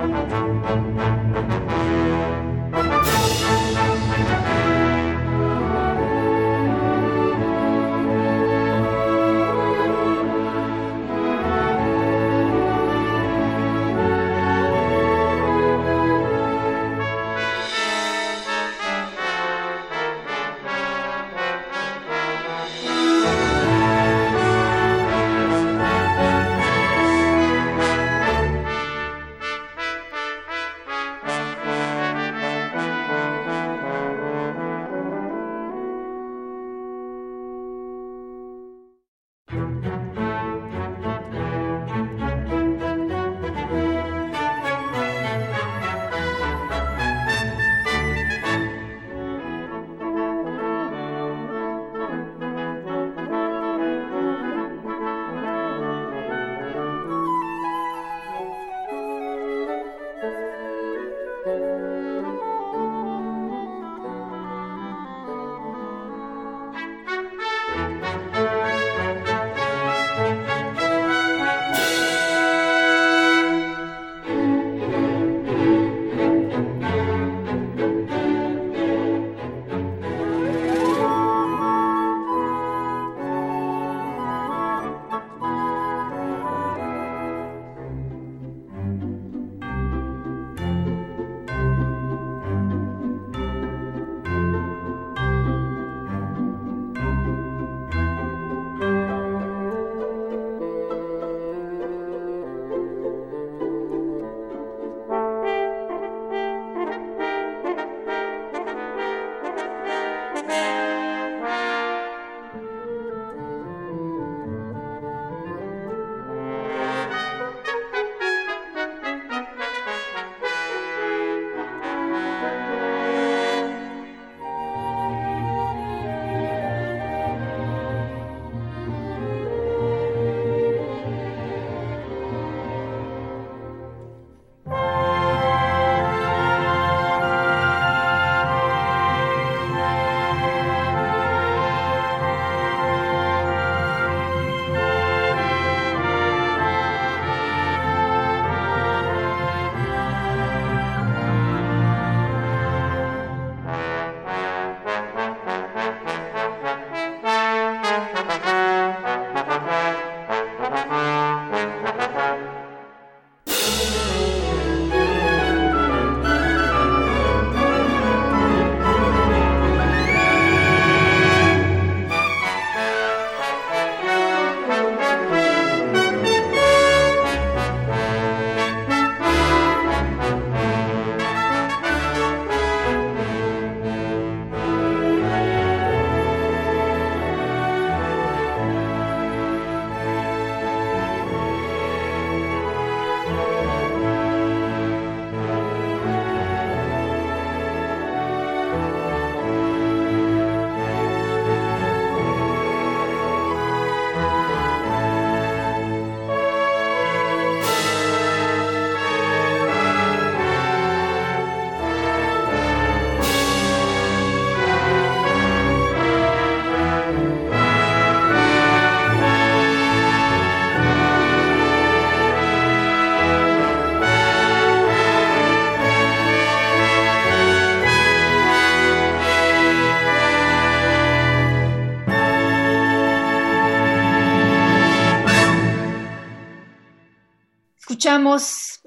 Thank 4.22 4.74
you. 4.74 4.79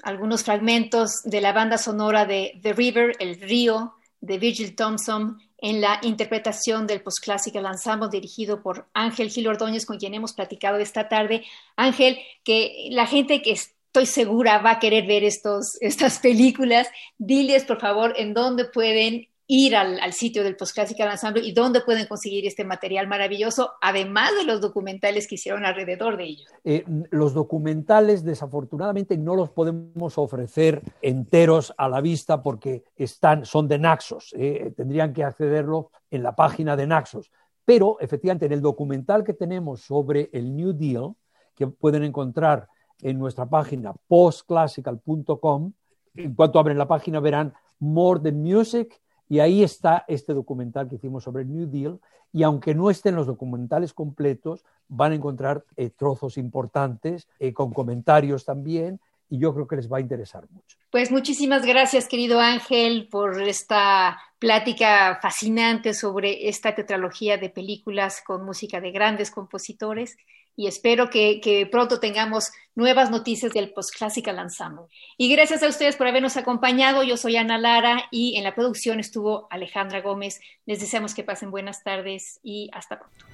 Algunos 0.02 0.42
fragmentos 0.42 1.20
de 1.24 1.42
la 1.42 1.52
banda 1.52 1.76
sonora 1.76 2.24
de 2.24 2.58
The 2.62 2.72
River, 2.72 3.16
El 3.18 3.38
Río, 3.40 3.94
de 4.20 4.38
Virgil 4.38 4.74
Thompson, 4.74 5.38
en 5.58 5.82
la 5.82 5.98
interpretación 6.02 6.86
del 6.86 7.02
Postclassical 7.02 7.66
Ensemble 7.66 8.08
dirigido 8.10 8.62
por 8.62 8.88
Ángel 8.94 9.30
Gil 9.30 9.48
Ordóñez, 9.48 9.84
con 9.84 9.98
quien 9.98 10.14
hemos 10.14 10.32
platicado 10.32 10.78
esta 10.78 11.10
tarde. 11.10 11.44
Ángel, 11.76 12.18
que 12.42 12.88
la 12.90 13.06
gente 13.06 13.42
que 13.42 13.52
estoy 13.52 14.06
segura 14.06 14.58
va 14.58 14.72
a 14.72 14.78
querer 14.78 15.06
ver 15.06 15.24
estos, 15.24 15.76
estas 15.80 16.20
películas, 16.20 16.88
diles 17.18 17.64
por 17.64 17.80
favor 17.80 18.14
en 18.16 18.32
dónde 18.32 18.64
pueden 18.64 19.28
ir 19.46 19.76
al, 19.76 20.12
sitio 20.12 20.42
del 20.42 20.56
Postclassical 20.56 21.10
Ensemble 21.10 21.44
y 21.44 21.52
dónde 21.52 21.82
pueden 21.82 22.06
conseguir 22.06 22.46
este 22.46 22.64
material 22.64 23.06
maravilloso, 23.06 23.72
además 23.80 24.30
de 24.38 24.44
los 24.44 24.60
documentales 24.60 25.28
que 25.28 25.34
hicieron 25.34 25.64
alrededor 25.66 26.16
de 26.16 26.24
ellos. 26.24 26.50
Eh, 26.64 26.84
los 27.10 27.34
documentales, 27.34 28.24
desafortunadamente, 28.24 29.18
no 29.18 29.36
los 29.36 29.50
podemos 29.50 30.16
ofrecer 30.16 30.82
enteros 31.02 31.74
a 31.76 31.88
la 31.88 32.00
vista 32.00 32.42
porque 32.42 32.84
están, 32.96 33.44
son 33.44 33.68
de 33.68 33.78
Naxos. 33.78 34.34
Eh, 34.36 34.72
tendrían 34.76 35.12
que 35.12 35.24
accederlo 35.24 35.90
en 36.10 36.22
la 36.22 36.34
página 36.34 36.76
de 36.76 36.86
Naxos. 36.86 37.30
Pero, 37.66 37.98
efectivamente, 38.00 38.46
en 38.46 38.52
el 38.52 38.62
documental 38.62 39.24
que 39.24 39.34
tenemos 39.34 39.82
sobre 39.82 40.30
el 40.32 40.54
New 40.54 40.72
Deal, 40.72 41.14
que 41.54 41.66
pueden 41.66 42.02
encontrar 42.02 42.68
en 43.02 43.18
nuestra 43.18 43.46
página 43.46 43.92
postclassical.com, 44.08 45.72
en 46.14 46.34
cuanto 46.34 46.58
abren 46.58 46.78
la 46.78 46.88
página 46.88 47.20
verán 47.20 47.52
More 47.78 48.20
Than 48.20 48.40
Music 48.40 49.00
y 49.28 49.40
ahí 49.40 49.62
está 49.62 50.04
este 50.08 50.34
documental 50.34 50.88
que 50.88 50.96
hicimos 50.96 51.24
sobre 51.24 51.42
el 51.42 51.52
New 51.52 51.70
Deal. 51.70 52.00
Y 52.32 52.42
aunque 52.42 52.74
no 52.74 52.90
estén 52.90 53.14
los 53.14 53.26
documentales 53.26 53.92
completos, 53.92 54.64
van 54.88 55.12
a 55.12 55.14
encontrar 55.14 55.64
eh, 55.76 55.90
trozos 55.90 56.36
importantes, 56.36 57.28
eh, 57.38 57.52
con 57.52 57.72
comentarios 57.72 58.44
también, 58.44 59.00
y 59.30 59.38
yo 59.38 59.54
creo 59.54 59.66
que 59.66 59.76
les 59.76 59.90
va 59.90 59.98
a 59.98 60.00
interesar 60.00 60.44
mucho. 60.50 60.76
Pues 60.90 61.10
muchísimas 61.10 61.64
gracias, 61.64 62.08
querido 62.08 62.40
Ángel, 62.40 63.08
por 63.08 63.40
esta 63.42 64.18
plática 64.38 65.18
fascinante 65.22 65.94
sobre 65.94 66.48
esta 66.48 66.74
tetralogía 66.74 67.38
de 67.38 67.50
películas 67.50 68.22
con 68.24 68.44
música 68.44 68.80
de 68.80 68.90
grandes 68.90 69.30
compositores 69.30 70.16
y 70.56 70.66
espero 70.66 71.10
que, 71.10 71.68
pronto 71.70 72.00
tengamos 72.00 72.52
nuevas 72.74 73.10
noticias 73.10 73.52
del 73.52 73.72
Postclassical 73.72 74.38
Ensemble. 74.38 74.86
Y 75.16 75.30
gracias 75.30 75.62
a 75.62 75.68
ustedes 75.68 75.96
por 75.96 76.06
habernos 76.06 76.36
acompañado. 76.36 77.02
Yo 77.02 77.16
soy 77.16 77.36
Ana 77.36 77.58
Lara 77.58 78.04
y 78.10 78.36
en 78.36 78.44
la 78.44 78.54
producción 78.54 79.00
estuvo 79.00 79.46
Alejandra 79.50 80.00
Gómez. 80.00 80.40
Les 80.66 80.80
deseamos 80.80 81.14
que 81.14 81.24
pasen 81.24 81.50
buenas 81.50 81.82
tardes 81.82 82.40
y 82.42 82.70
hasta 82.72 82.98
pronto. 82.98 83.33